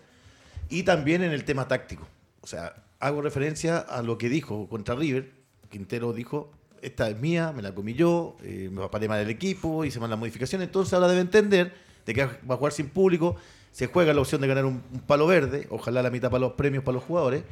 [0.68, 2.06] y también en el tema táctico.
[2.42, 5.32] O sea, hago referencia a lo que dijo contra River.
[5.70, 6.52] Quintero dijo,
[6.82, 10.10] esta es mía, me la comí yo, eh, me parar mal el equipo, hice mal
[10.10, 10.68] las modificaciones.
[10.68, 11.74] Entonces ahora debe entender
[12.06, 13.36] de que va a jugar sin público,
[13.72, 16.84] se juega la opción de ganar un, palo verde, ojalá la mitad para los premios
[16.84, 17.44] para los jugadores,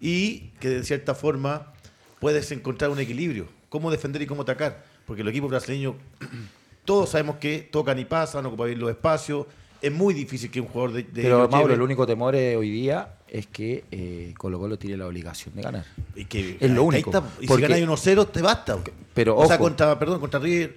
[0.00, 1.72] y que de cierta forma
[2.20, 5.96] puedes encontrar un equilibrio, cómo defender y cómo atacar, porque el equipo brasileño,
[6.84, 9.46] todos sabemos que tocan y pasan, ocupan bien los espacios,
[9.82, 11.04] es muy difícil que un jugador de...
[11.04, 15.54] Pero Mauro, el único temor hoy día es que eh, Colo Colo tiene la obligación
[15.56, 15.84] de ganar.
[16.14, 17.10] Y que, es lo único.
[17.40, 18.78] y si ganas 1-0, te basta.
[19.12, 20.76] Pero, o sea, contra, perdón, contra River,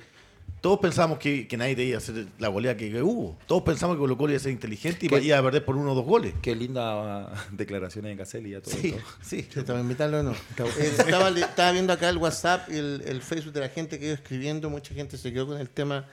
[0.61, 3.37] todos pensamos que, que nadie iba a hacer la goleada que, hubo.
[3.45, 5.91] Todos pensamos que Colo Colo iba a ser inteligente y iba a perder por uno
[5.91, 6.33] o dos goles.
[6.41, 9.47] Qué linda declaraciones de Caselli y todo Sí, sí.
[9.53, 10.31] ¿Estaba invitarlo o no?
[10.57, 14.05] Eh, estaba, estaba, viendo acá el WhatsApp y el, el Facebook de la gente que
[14.05, 14.69] iba escribiendo.
[14.69, 16.05] Mucha gente se quedó con el tema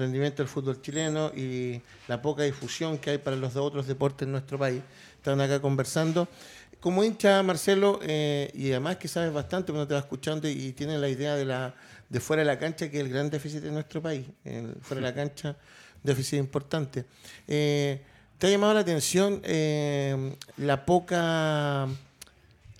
[0.00, 4.32] rendimiento del fútbol chileno y la poca difusión que hay para los otros deportes en
[4.32, 4.82] nuestro país.
[5.16, 6.28] Están acá conversando.
[6.80, 10.98] Como hincha, Marcelo, eh, y además que sabes bastante cuando te vas escuchando y, tienes
[10.98, 11.74] la idea de, la,
[12.08, 14.26] de fuera de la cancha, que es el gran déficit de nuestro país.
[14.80, 15.56] fuera de la cancha,
[16.02, 17.04] déficit importante.
[17.46, 18.02] Eh,
[18.38, 21.86] ¿Te ha llamado la atención eh, la poca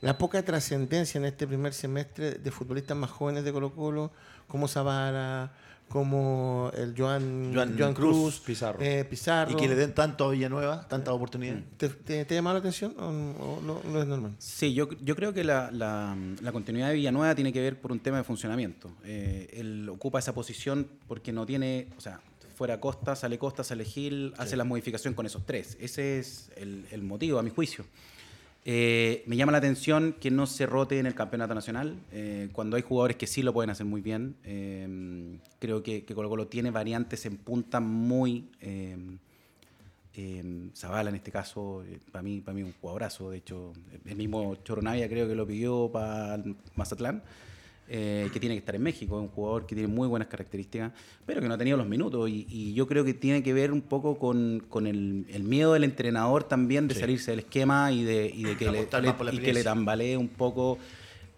[0.00, 4.10] la poca trascendencia en este primer semestre de futbolistas más jóvenes de Colo Colo,
[4.48, 5.52] como Zavara,
[5.90, 8.40] como el Joan, Joan, Cruz,
[8.78, 9.52] eh, Pizarro.
[9.52, 11.64] Y que le den tanto a Villanueva, tantas oportunidades.
[11.76, 11.88] ¿Te,
[12.24, 14.36] te, llama la atención o, no, es normal?
[14.38, 17.98] Sí, yo, yo creo que la, la, continuidad de Villanueva tiene que ver por un
[17.98, 18.92] tema de funcionamiento.
[19.02, 22.20] Eh, él ocupa esa posición porque no tiene, o sea,
[22.54, 25.76] fuera Costa, sale Costa, sale Gil, hace la modificación con esos tres.
[25.80, 27.84] Ese es el, el motivo, a mi juicio.
[28.64, 32.76] Eh, me llama la atención que no se rote en el campeonato nacional, eh, cuando
[32.76, 34.36] hay jugadores que sí lo pueden hacer muy bien.
[34.44, 36.14] Eh, creo que, que,
[36.48, 38.48] tiene variantes en punta muy...
[40.76, 41.82] Zavala en este caso,
[42.12, 43.72] para mí, para mí un jugadorazo, de hecho,
[44.04, 46.42] el mismo Choronavia creo que lo pidió para
[46.74, 47.22] Mazatlán.
[47.92, 50.92] Eh, que tiene que estar en México, es un jugador que tiene muy buenas características,
[51.26, 52.30] pero que no ha tenido los minutos.
[52.30, 56.86] Y, yo creo que tiene que ver un poco con, el, miedo del entrenador también
[56.86, 58.86] de salirse del esquema y de, que, le,
[59.32, 60.78] y que le tambalee un poco.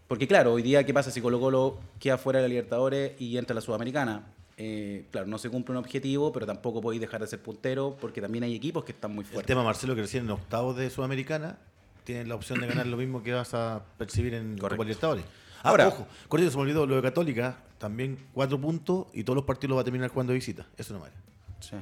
[0.06, 3.38] Porque claro, hoy día, ¿qué pasa si Colo Colo queda fuera de la Libertadores y
[3.38, 4.26] entra a la Sudamericana?
[4.58, 8.20] Eh, claro, no se cumple un objetivo, pero tampoco podéis dejar de ser puntero porque
[8.20, 9.40] también hay equipos que están muy fuertes.
[9.40, 11.56] El tema, Marcelo, que recién en octavos de Sudamericana
[12.04, 15.24] tienen la opción de ganar lo mismo que vas a percibir en Copa Libertadores.
[15.62, 19.70] Ahora, ojo, se me olvidó lo de Católica, también cuatro puntos y todos los partidos
[19.70, 20.66] los va a terminar jugando de visita.
[20.76, 21.14] Eso no vale.
[21.60, 21.76] Sí.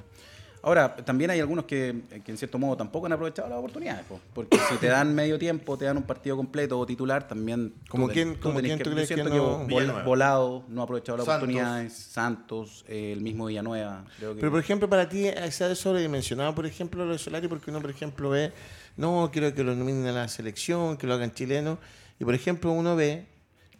[0.62, 4.04] Ahora, también hay algunos que, en cierto modo tampoco han aprovechado las oportunidades,
[4.34, 7.72] porque si te dan medio tiempo, te dan un partido completo o titular, también...
[7.88, 9.66] ¿Como quién, como quién tú crees que, no?
[10.04, 14.04] Volado no ha aprovechado las oportunidades, Santos, eh, el mismo Villanueva.
[14.18, 17.70] Creo Pero, por ejemplo, para ti se ha sobredimensionado, por ejemplo, lo de Solari, porque
[17.70, 18.52] uno, por ejemplo, ve,
[18.98, 21.78] no, quiero que lo nominen a la selección, que lo hagan chileno,
[22.18, 23.24] y, por ejemplo, uno ve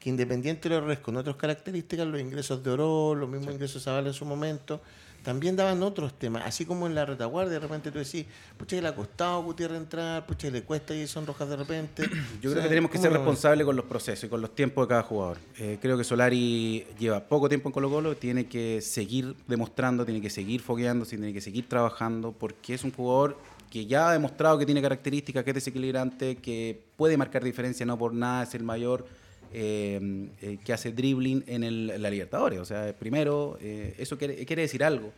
[0.01, 3.99] que Independiente lo Torres con otras características, los ingresos de oro, los mismos ingresos de
[3.99, 4.81] en su momento,
[5.23, 8.25] también daban otros temas, así como en la retaguardia, de repente tú decís,
[8.57, 12.09] pucha, le ha costado Gutiérrez entrar, pucha, le cuesta y son rojas de repente.
[12.41, 14.89] Yo creo que tenemos que ser responsables con los procesos y con los tiempos de
[14.89, 15.37] cada jugador.
[15.59, 20.23] Eh, creo que Solari lleva poco tiempo en Colo Colo, tiene que seguir demostrando, tiene
[20.23, 23.37] que seguir fogueándose, tiene que seguir trabajando, porque es un jugador
[23.69, 27.99] que ya ha demostrado que tiene características, que es desequilibrante, que puede marcar diferencia, no
[27.99, 29.07] por nada es el mayor
[29.53, 32.61] eh, eh, que hace dribbling en, el, la Libertadores.
[32.61, 35.13] O sea, primero, eh, eso quiere, decir algo.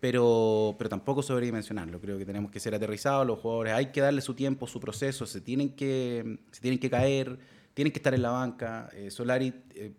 [0.00, 2.00] Pero, pero tampoco sobredimensionarlo.
[2.00, 5.26] Creo que tenemos que ser aterrizados, los jugadores hay que darle su tiempo, su proceso,
[5.26, 7.38] se tienen que, se tienen que caer,
[7.72, 8.90] tienen que estar en la banca.
[9.10, 9.54] Solari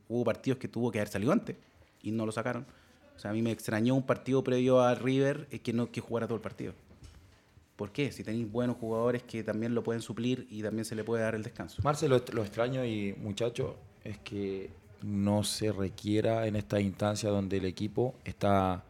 [0.09, 1.55] hubo partidos que tuvo que haber salido antes
[2.01, 2.65] y no lo sacaron.
[3.15, 6.27] O sea, a mí me extrañó un partido previo a River que no que jugara
[6.27, 6.73] todo el partido.
[7.75, 8.11] ¿Por qué?
[8.11, 11.35] Si tenéis buenos jugadores que también lo pueden suplir y también se le puede dar
[11.35, 11.81] el descanso.
[11.83, 14.69] Marcelo, lo, extraño y muchacho es que
[15.01, 18.83] no se requiera en esta instancia donde el equipo está...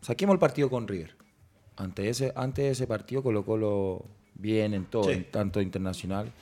[0.00, 1.16] Saquemos el partido con River.
[1.76, 4.04] Ante ese, antes de ese partido colocó lo
[4.34, 6.32] bien en todo, en tanto internacional.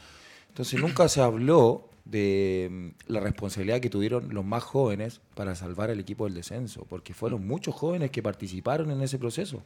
[0.48, 5.90] Entonces nunca se habló de mm, la responsabilidad que tuvieron los más jóvenes para salvar
[5.90, 9.62] al equipo del descenso, porque fueron muchos jóvenes que participaron en ese proceso.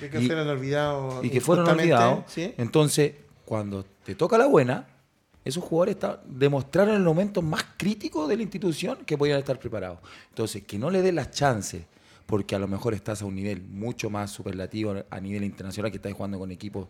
[0.00, 1.24] Que, fueron olvidados.
[1.24, 2.24] Y que fueron olvidados.
[2.36, 3.12] Entonces,
[3.44, 4.88] cuando te toca la buena,
[5.44, 9.98] esos jugadores demostraron en el momento más crítico de la institución que podían estar preparados.
[10.30, 11.84] Entonces, que no le den las chances,
[12.26, 15.98] porque a lo mejor estás a un nivel mucho más superlativo a nivel internacional, que
[15.98, 16.88] estás jugando con equipos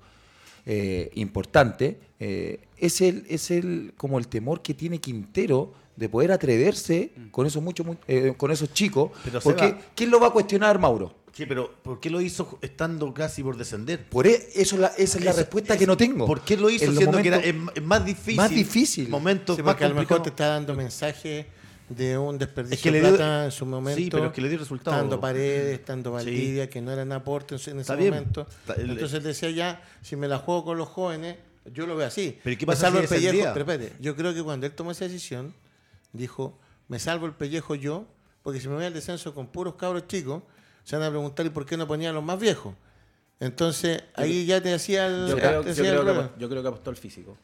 [0.67, 6.33] eh, importante, eh, es, el, es el, como el temor que tiene Quintero de poder
[6.33, 7.29] atreverse mm.
[7.29, 9.11] con esos, muchos eh, con esos chicos.
[9.43, 11.15] porque, ¿quién lo va a cuestionar, Mauro?
[11.33, 14.09] Sí, pero ¿por qué lo hizo estando casi por descender?
[14.09, 16.27] Por e, eso esa es la respuesta que no tengo.
[16.27, 17.43] ¿Por qué lo hizo siendo que era
[17.83, 18.37] más difícil?
[18.37, 19.09] Más difícil.
[19.09, 21.47] Momentos porque a lo mejor te está dando mensajes
[21.89, 24.01] de un desperdicio de plata en su momento.
[24.01, 24.97] Sí, pero es que le dio resultado.
[24.97, 28.47] Tanto Paredes, tanto Valdivia, que no eran aportes en ese momento.
[28.76, 31.37] Entonces decía ya, si me la juego con los jóvenes,
[31.72, 32.39] yo lo veo así.
[32.43, 33.53] Pero ¿qué pasa me salvo el pellejo.
[33.53, 35.55] Pero espérate, yo creo que cuando él tomó esa decisión,
[36.12, 36.59] dijo,
[36.89, 38.07] me salvo el pellejo yo,
[38.43, 40.43] porque si me voy al descenso con puros cabros chicos,
[40.85, 42.74] se van a preguntar, ¿y por qué no ponía a los más viejos?
[43.45, 45.28] Entonces, ahí ya te hacía el.
[45.28, 47.36] Yo creo, que, apostó el físico.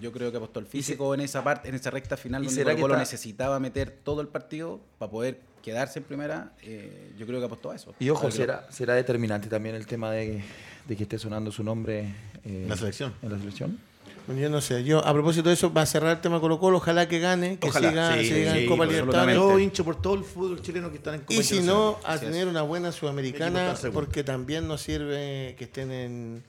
[0.00, 2.78] Yo creo que apostó el físico en esa parte, en esa recta final donde Colo
[2.78, 6.52] Colo necesitaba meter todo el partido para poder quedarse en primera.
[6.62, 7.92] Eh, yo creo que apostó a eso.
[7.98, 10.42] Y ojo, será, será determinante también el tema de,
[10.86, 13.14] que esté sonando su nombre eh, la selección.
[13.22, 13.87] en la selección
[14.36, 16.76] yo no sé, yo a propósito de eso, va a cerrar el tema Colo Colo,
[16.76, 19.34] ojalá que gane, que siga, siga en Copa Libertadores.
[19.34, 22.18] Yo hincho por todo el fútbol chileno que están en Copa Y si no, a
[22.18, 26.42] tener una buena Sudamericana, porque también nos sirve que estén en,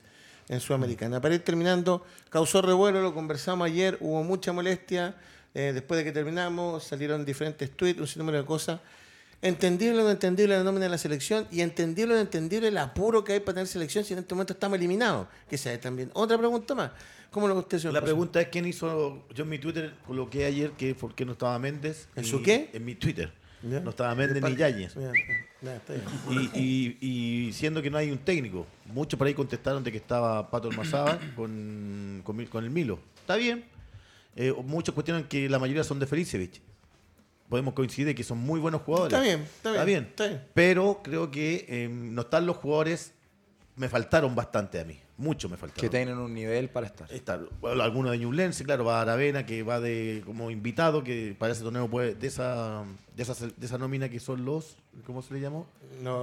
[0.48, 1.20] en Sudamericana.
[1.20, 5.14] Para ir terminando, causó revuelo, lo conversamos ayer, hubo mucha molestia,
[5.54, 8.80] eh, después de que terminamos salieron diferentes tweets, un sinnúmero de cosas.
[9.42, 12.78] Entendible o no entendible la nómina de la selección y entendible o no entendible el
[12.78, 15.28] apuro que hay para tener selección si en este momento estamos eliminados.
[15.48, 16.10] Que sea también.
[16.14, 16.90] Otra pregunta más.
[17.30, 19.24] ¿Cómo lo usted, señor La pregunta es quién hizo.
[19.32, 22.08] Yo en mi Twitter coloqué ayer que por qué no estaba Méndez.
[22.16, 22.70] ¿En su qué?
[22.72, 23.32] En mi Twitter.
[23.62, 24.94] No estaba Méndez ni Yáñez.
[26.54, 30.50] Y, y, siendo que no hay un técnico, muchos por ahí contestaron de que estaba
[30.50, 32.98] Pato Almazábal con, con, el Milo.
[33.20, 33.64] Está bien.
[34.36, 36.60] Eh, muchos cuestionan que la mayoría son de Felicevich.
[37.50, 39.12] Podemos coincidir que son muy buenos jugadores.
[39.12, 40.04] Está bien, está bien.
[40.04, 40.42] Está bien.
[40.54, 43.12] Pero creo que eh, no están los jugadores
[43.80, 45.00] me faltaron bastante a mí.
[45.16, 45.80] Mucho me faltaron.
[45.80, 47.10] Que tienen un nivel para estar.
[47.10, 51.52] Está, alguno de Ñublense, claro, va a Aravena, que va de como invitado, que para
[51.54, 52.84] ese torneo puede, de esa,
[53.16, 54.76] de esa, de esa nómina que son los,
[55.06, 55.66] ¿cómo se le llamó?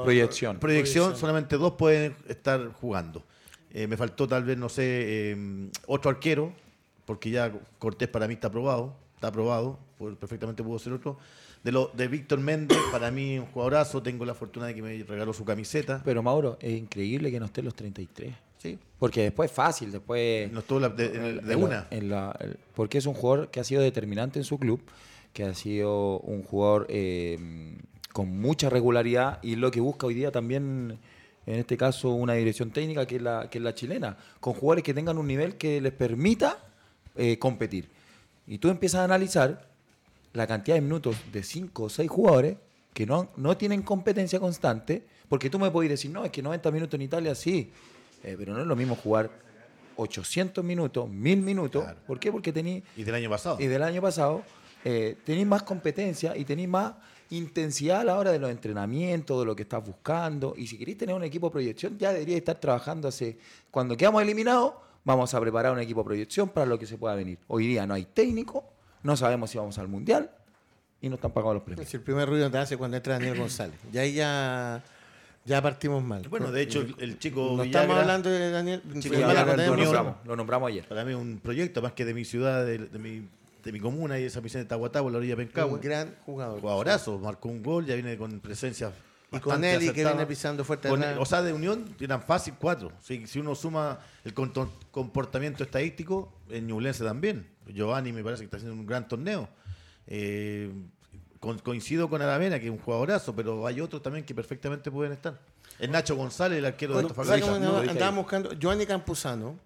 [0.03, 0.59] proyección.
[0.59, 1.15] proyección.
[1.15, 3.23] solamente dos pueden estar jugando.
[3.71, 4.83] Eh, me faltó tal vez, no sé,
[5.31, 6.53] eh, otro arquero,
[7.05, 9.79] porque ya Cortés para mí está aprobado, está aprobado,
[10.19, 11.17] perfectamente pudo ser otro.
[11.63, 15.03] De, lo, de Víctor Méndez, para mí un jugadorazo, tengo la fortuna de que me
[15.03, 16.01] regaló su camiseta.
[16.05, 18.33] Pero Mauro, es increíble que no esté los 33.
[18.59, 18.77] Sí.
[18.99, 20.51] Porque después es fácil, después...
[20.51, 21.87] No estuvo de, una.
[22.75, 24.81] porque es un jugador que ha sido determinante en su club,
[25.33, 27.75] que ha sido un jugador eh,
[28.13, 30.99] con mucha regularidad y lo que busca hoy día también,
[31.45, 34.83] en este caso, una dirección técnica que es la, que es la chilena, con jugadores
[34.83, 36.57] que tengan un nivel que les permita
[37.15, 37.89] eh, competir.
[38.47, 39.67] Y tú empiezas a analizar
[40.33, 42.57] la cantidad de minutos de 5 o 6 jugadores
[42.93, 46.71] que no, no tienen competencia constante, porque tú me puedes decir, no, es que 90
[46.71, 47.71] minutos en Italia sí,
[48.23, 49.29] eh, pero no es lo mismo jugar
[49.97, 51.85] 800 minutos, 1000 minutos.
[52.05, 52.31] ¿Por qué?
[52.31, 52.83] Porque tenéis...
[52.95, 53.57] Y del año pasado.
[53.59, 54.43] Y del año pasado.
[54.85, 56.93] Eh, tenéis más competencia y tenéis más
[57.31, 60.53] intensidad a la hora de los entrenamientos, de lo que estás buscando.
[60.55, 63.37] Y si queréis tener un equipo de proyección, ya deberíais estar trabajando hace...
[63.71, 64.73] Cuando quedamos eliminados,
[65.07, 67.39] vamos a preparar un equipo de proyección para lo que se pueda venir.
[67.47, 68.65] Hoy día no hay técnico,
[69.03, 70.29] no sabemos si vamos al Mundial
[70.99, 71.93] y no están pagados los premios.
[71.93, 73.79] el primer ruido te hace cuando entra Daniel González.
[73.93, 74.83] Y ahí ya,
[75.45, 76.27] ya partimos mal.
[76.27, 77.53] Bueno, de hecho, el, chico.
[77.55, 78.81] No estamos hablando de Daniel.
[80.25, 80.85] lo, nombramos, ayer.
[80.85, 83.25] Para mí, un proyecto más que de mi ciudad, de, mi
[83.63, 85.73] de mi comuna y esa misión de Tahuatahua, la orilla de Pencahue.
[85.75, 86.59] Un gran jugador.
[86.59, 88.91] Jugadorazo, marcó un gol, ya viene con presencia.
[89.31, 90.89] Y con él y que viene pisando fuerte.
[90.89, 92.91] o sea, de Unión tiran fácil cuatro.
[93.01, 97.47] Si, si uno suma el comportamiento estadístico, en Ñublense también.
[97.67, 99.49] Giovanni me parece que está haciendo un gran torneo.
[100.07, 100.71] Eh,
[101.63, 105.39] coincido con Aravena, que es un jugadorazo, pero hay otros también que perfectamente pueden estar.
[105.77, 107.59] Es Nacho González, el arquero de Antofagasta.
[107.59, 108.53] No, andábamos buscando.
[108.53, 109.59] Giovanni Campuzano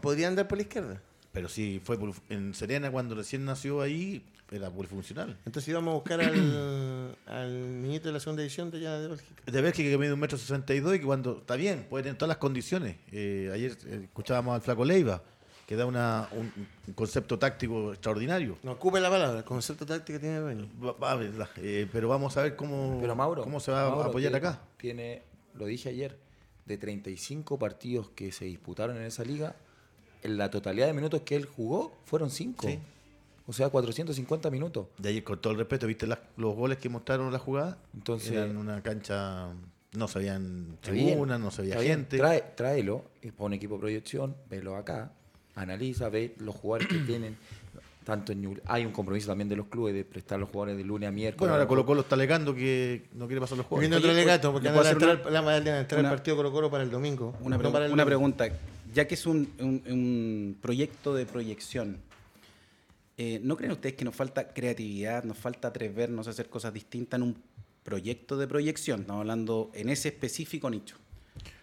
[0.00, 1.02] podría andar por la izquierda.
[1.38, 1.96] Pero si fue
[2.30, 5.38] en Serena cuando recién nació ahí, era polifuncional.
[5.46, 9.42] Entonces íbamos a buscar al, al niñito de la segunda edición de allá de Bélgica.
[9.46, 12.02] De Bélgica que mide un metro sesenta y dos y que cuando está bien, puede
[12.02, 12.96] tener todas las condiciones.
[13.12, 15.22] Eh, ayer eh, escuchábamos al flaco Leiva
[15.64, 16.50] que da una, un,
[16.96, 18.58] concepto táctico extraordinario.
[18.64, 20.68] No ocupe la palabra, el concepto táctico tiene dueño.
[21.58, 23.00] Eh, pero vamos a ver cómo,
[23.44, 24.60] cómo se va a apoyar acá.
[24.76, 25.22] Tiene,
[25.54, 26.18] lo dije ayer,
[26.66, 29.54] de 35 partidos que se disputaron en esa liga,
[30.22, 32.68] la totalidad de minutos que él jugó fueron 5.
[33.46, 34.88] O sea, 450 minutos.
[34.98, 37.78] De ayer, con todo el respeto, ¿viste los goles que mostraron la jugada?
[37.94, 39.48] Entonces, en una cancha
[39.92, 42.18] no se veían tribunas, no se veía gente.
[42.18, 43.04] Trae, tráelo,
[43.36, 45.12] pone equipo de proyección, velo acá,
[45.54, 47.36] analiza, ve los jugadores que tienen.
[48.04, 51.08] Tanto en Hay un compromiso también de los clubes de prestar los jugadores de lunes
[51.08, 51.40] a miércoles.
[51.40, 53.90] Bueno, ahora Colo Colo está alegando que no quiere pasar los jugadores.
[53.90, 56.90] Viene otro alegato, porque van a entrar, la, entrar el partido Colo Colo para el
[56.90, 57.34] domingo.
[57.42, 58.48] Una, una pregunta,
[58.92, 61.98] ya que es un, un, proyecto de proyección,
[63.16, 67.18] eh, ¿no creen ustedes que nos falta creatividad, nos falta atrevernos a hacer cosas distintas
[67.18, 67.36] en un
[67.82, 69.00] proyecto de proyección?
[69.00, 70.96] Estamos hablando en ese específico nicho.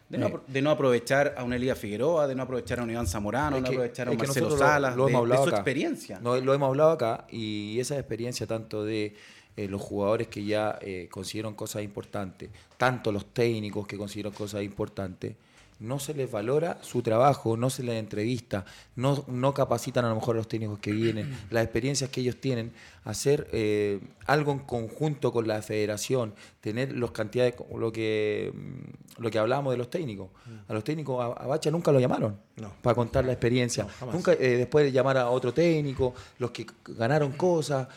[0.07, 3.61] De no, aprovechar a una Elías Figueroa, de no aprovechar a un Iván Zamorano, de
[3.63, 6.19] no aprovechar a un Marcelo Salas, lo, hemos de, su experiencia.
[6.19, 9.15] No, lo hemos hablado acá y esa experiencia tanto de
[9.57, 14.61] eh, los jugadores que ya eh, consiguieron cosas importantes, tanto los técnicos que consiguieron cosas
[14.63, 15.35] importantes,
[15.79, 18.65] no se les valora su trabajo, no se les entrevista,
[18.95, 22.37] no, no capacitan a lo mejor a los técnicos que vienen, las experiencias que ellos
[22.39, 22.71] tienen,
[23.03, 29.29] hacer eh, algo en conjunto con la federación, tener los cantidades, lo que, mm, lo
[29.29, 30.29] que hablábamos de los técnicos.
[30.67, 32.37] A los técnicos, a, Bacha nunca lo llamaron
[32.81, 33.87] para contar la experiencia.
[34.11, 37.87] nunca eh, después de llamar a otro técnico, los que ganaron cosas.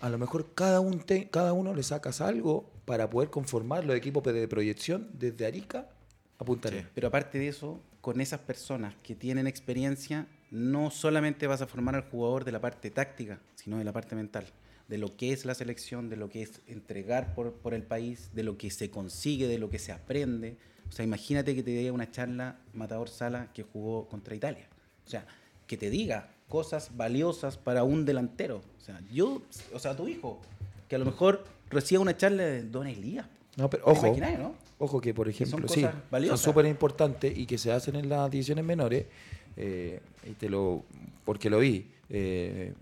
[0.00, 4.22] A lo mejor cada, un cada uno le sacas algo para poder conformar los equipos
[4.22, 5.88] de proyección desde Arica
[6.38, 6.86] apuntaré.
[6.94, 11.94] Pero aparte de eso, con esas personas que tienen experiencia, no solamente vas a formar
[11.94, 14.46] al jugador de la parte táctica, sino de la parte mental,
[14.88, 18.30] de lo que es la selección, de lo que es entregar por, por el país,
[18.34, 20.56] de lo que se consigue, de lo que se aprende.
[20.88, 24.68] O sea, imagínate que te diga una charla Matador Sala que jugó contra Italia.
[25.06, 25.26] O sea,
[25.66, 28.62] que te diga cosas valiosas para un delantero.
[28.78, 30.40] O sea, yo, o sea, tu hijo,
[30.88, 33.26] que a lo mejor reciba una charla de Don Elías.
[33.56, 34.14] No, pero ojo,
[34.78, 35.86] ojo que por ejemplo, sí,
[36.28, 39.06] son súper importantes y que se hacen en las divisiones menores,
[39.56, 40.84] eh, y te lo,
[41.24, 42.72] porque lo vi, eh,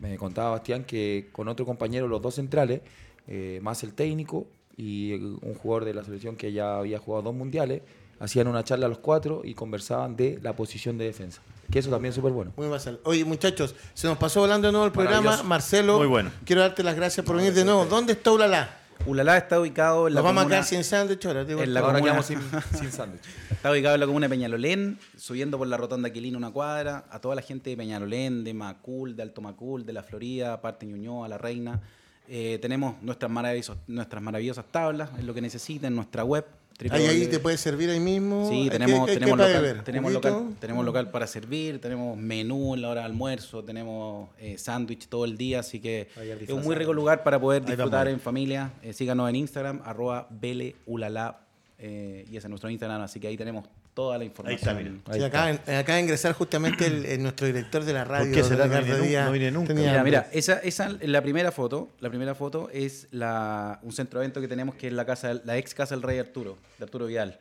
[0.00, 2.80] me contaba Bastián que con otro compañero, los dos centrales,
[3.28, 4.46] eh, más el técnico
[4.76, 7.82] y un jugador de la selección que ya había jugado dos mundiales,
[8.18, 11.40] hacían una charla a los cuatro y conversaban de la posición de defensa.
[11.70, 12.52] Que eso también es súper bueno.
[12.56, 13.00] Muy basal.
[13.04, 15.42] Oye, muchachos, se nos pasó volando de nuevo el programa.
[15.42, 16.30] Marcelo, Muy bueno.
[16.44, 17.86] quiero darte las gracias por venir de nuevo.
[17.86, 18.81] ¿Dónde está Ulala?
[19.04, 21.42] Ulala está ubicado en la Nos vamos a quedar sin sándwich ahora.
[21.42, 22.38] En la comuna, sin,
[22.72, 23.22] sin sándwich.
[23.50, 27.04] Está ubicado en la comuna de Peñalolén, subiendo por la rotonda Aquilina una cuadra.
[27.10, 30.86] A toda la gente de Peñalolén, de Macul, de Alto Macul, de La Florida, parte
[30.86, 31.80] Ñuñoa, La Reina.
[32.28, 36.46] Eh, tenemos nuestras maravillosas, nuestras maravillosas tablas, es lo que necesiten, nuestra web.
[36.90, 38.48] Ahí, ahí te puedes servir ahí mismo.
[38.48, 43.00] Sí, tenemos, tenemos, local, tenemos, local, tenemos local para servir, tenemos menú en la hora
[43.02, 46.08] de almuerzo, tenemos eh, sándwich todo el día, así que
[46.40, 48.72] es un muy rico lugar para poder disfrutar en familia.
[48.82, 51.40] Eh, síganos en Instagram, arroba beleulala,
[51.78, 55.02] eh, y ese es nuestro Instagram, así que ahí tenemos toda la información.
[55.06, 58.32] Ahí acá, acaba de ingresar justamente el, nuestro director de la radio.
[58.32, 58.66] ¿Por qué será?
[58.66, 59.74] No viene, nunca.
[59.74, 64.40] Mira, mira, esa, esa, la primera foto, la primera foto es la, un centro evento
[64.40, 67.38] que tenemos que es la casa, la ex casa del Rey Arturo, de Arturo Vidal.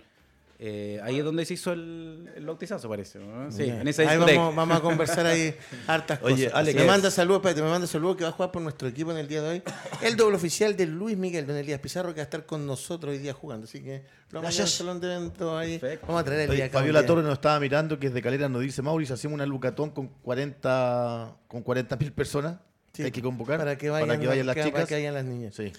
[0.64, 3.20] Eh, ahí es donde se hizo el, el bautizazo, parece.
[3.50, 5.56] Sí, en esa ahí vamos, vamos, a conversar ahí
[5.88, 6.54] hartas cosas.
[6.54, 9.10] Oye, me manda saludos, espérate, me manda saludos que va a jugar por nuestro equipo
[9.10, 9.64] en el día de hoy.
[10.04, 13.12] El doble oficial de Luis Miguel, don Elías Pizarro, que va a estar con nosotros
[13.12, 13.64] hoy día jugando.
[13.64, 15.82] Así que lo vamos a salón de evento ahí.
[16.04, 18.62] Vamos a traer el día Fabiola Torres nos estaba mirando, que es de Calera, nos
[18.62, 22.58] dice, Mauricio, hacemos una lucatón con 40 con 40 mil personas.
[22.94, 24.72] que hay que convocar para que vayan, las chicas.
[24.72, 25.56] Para que vayan las niñas.
[25.56, 25.74] Sí.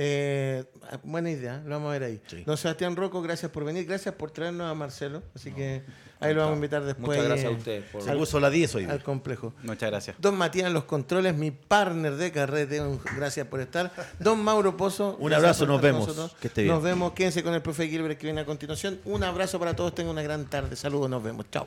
[0.00, 0.64] Eh,
[1.02, 2.20] buena idea, lo vamos a ver ahí.
[2.46, 5.24] Don Sebastián Rocco, gracias por venir, gracias por traernos a Marcelo.
[5.34, 5.82] Así que
[6.20, 7.18] ahí lo vamos a invitar después.
[7.18, 8.84] Muchas gracias a usted por al, la 10 hoy.
[8.84, 9.54] Al complejo.
[9.64, 10.16] Muchas gracias.
[10.20, 12.80] Don Matías los controles, mi partner de carrete,
[13.16, 13.90] gracias por estar.
[14.20, 15.16] Don Mauro Pozo.
[15.18, 16.36] Un abrazo, nos vemos.
[16.40, 16.74] Que esté bien.
[16.74, 19.00] Nos vemos, quédense con el profe Gilbert que viene a continuación.
[19.04, 20.76] Un abrazo para todos, tengan una gran tarde.
[20.76, 21.44] Saludos, nos vemos.
[21.50, 21.66] Chao.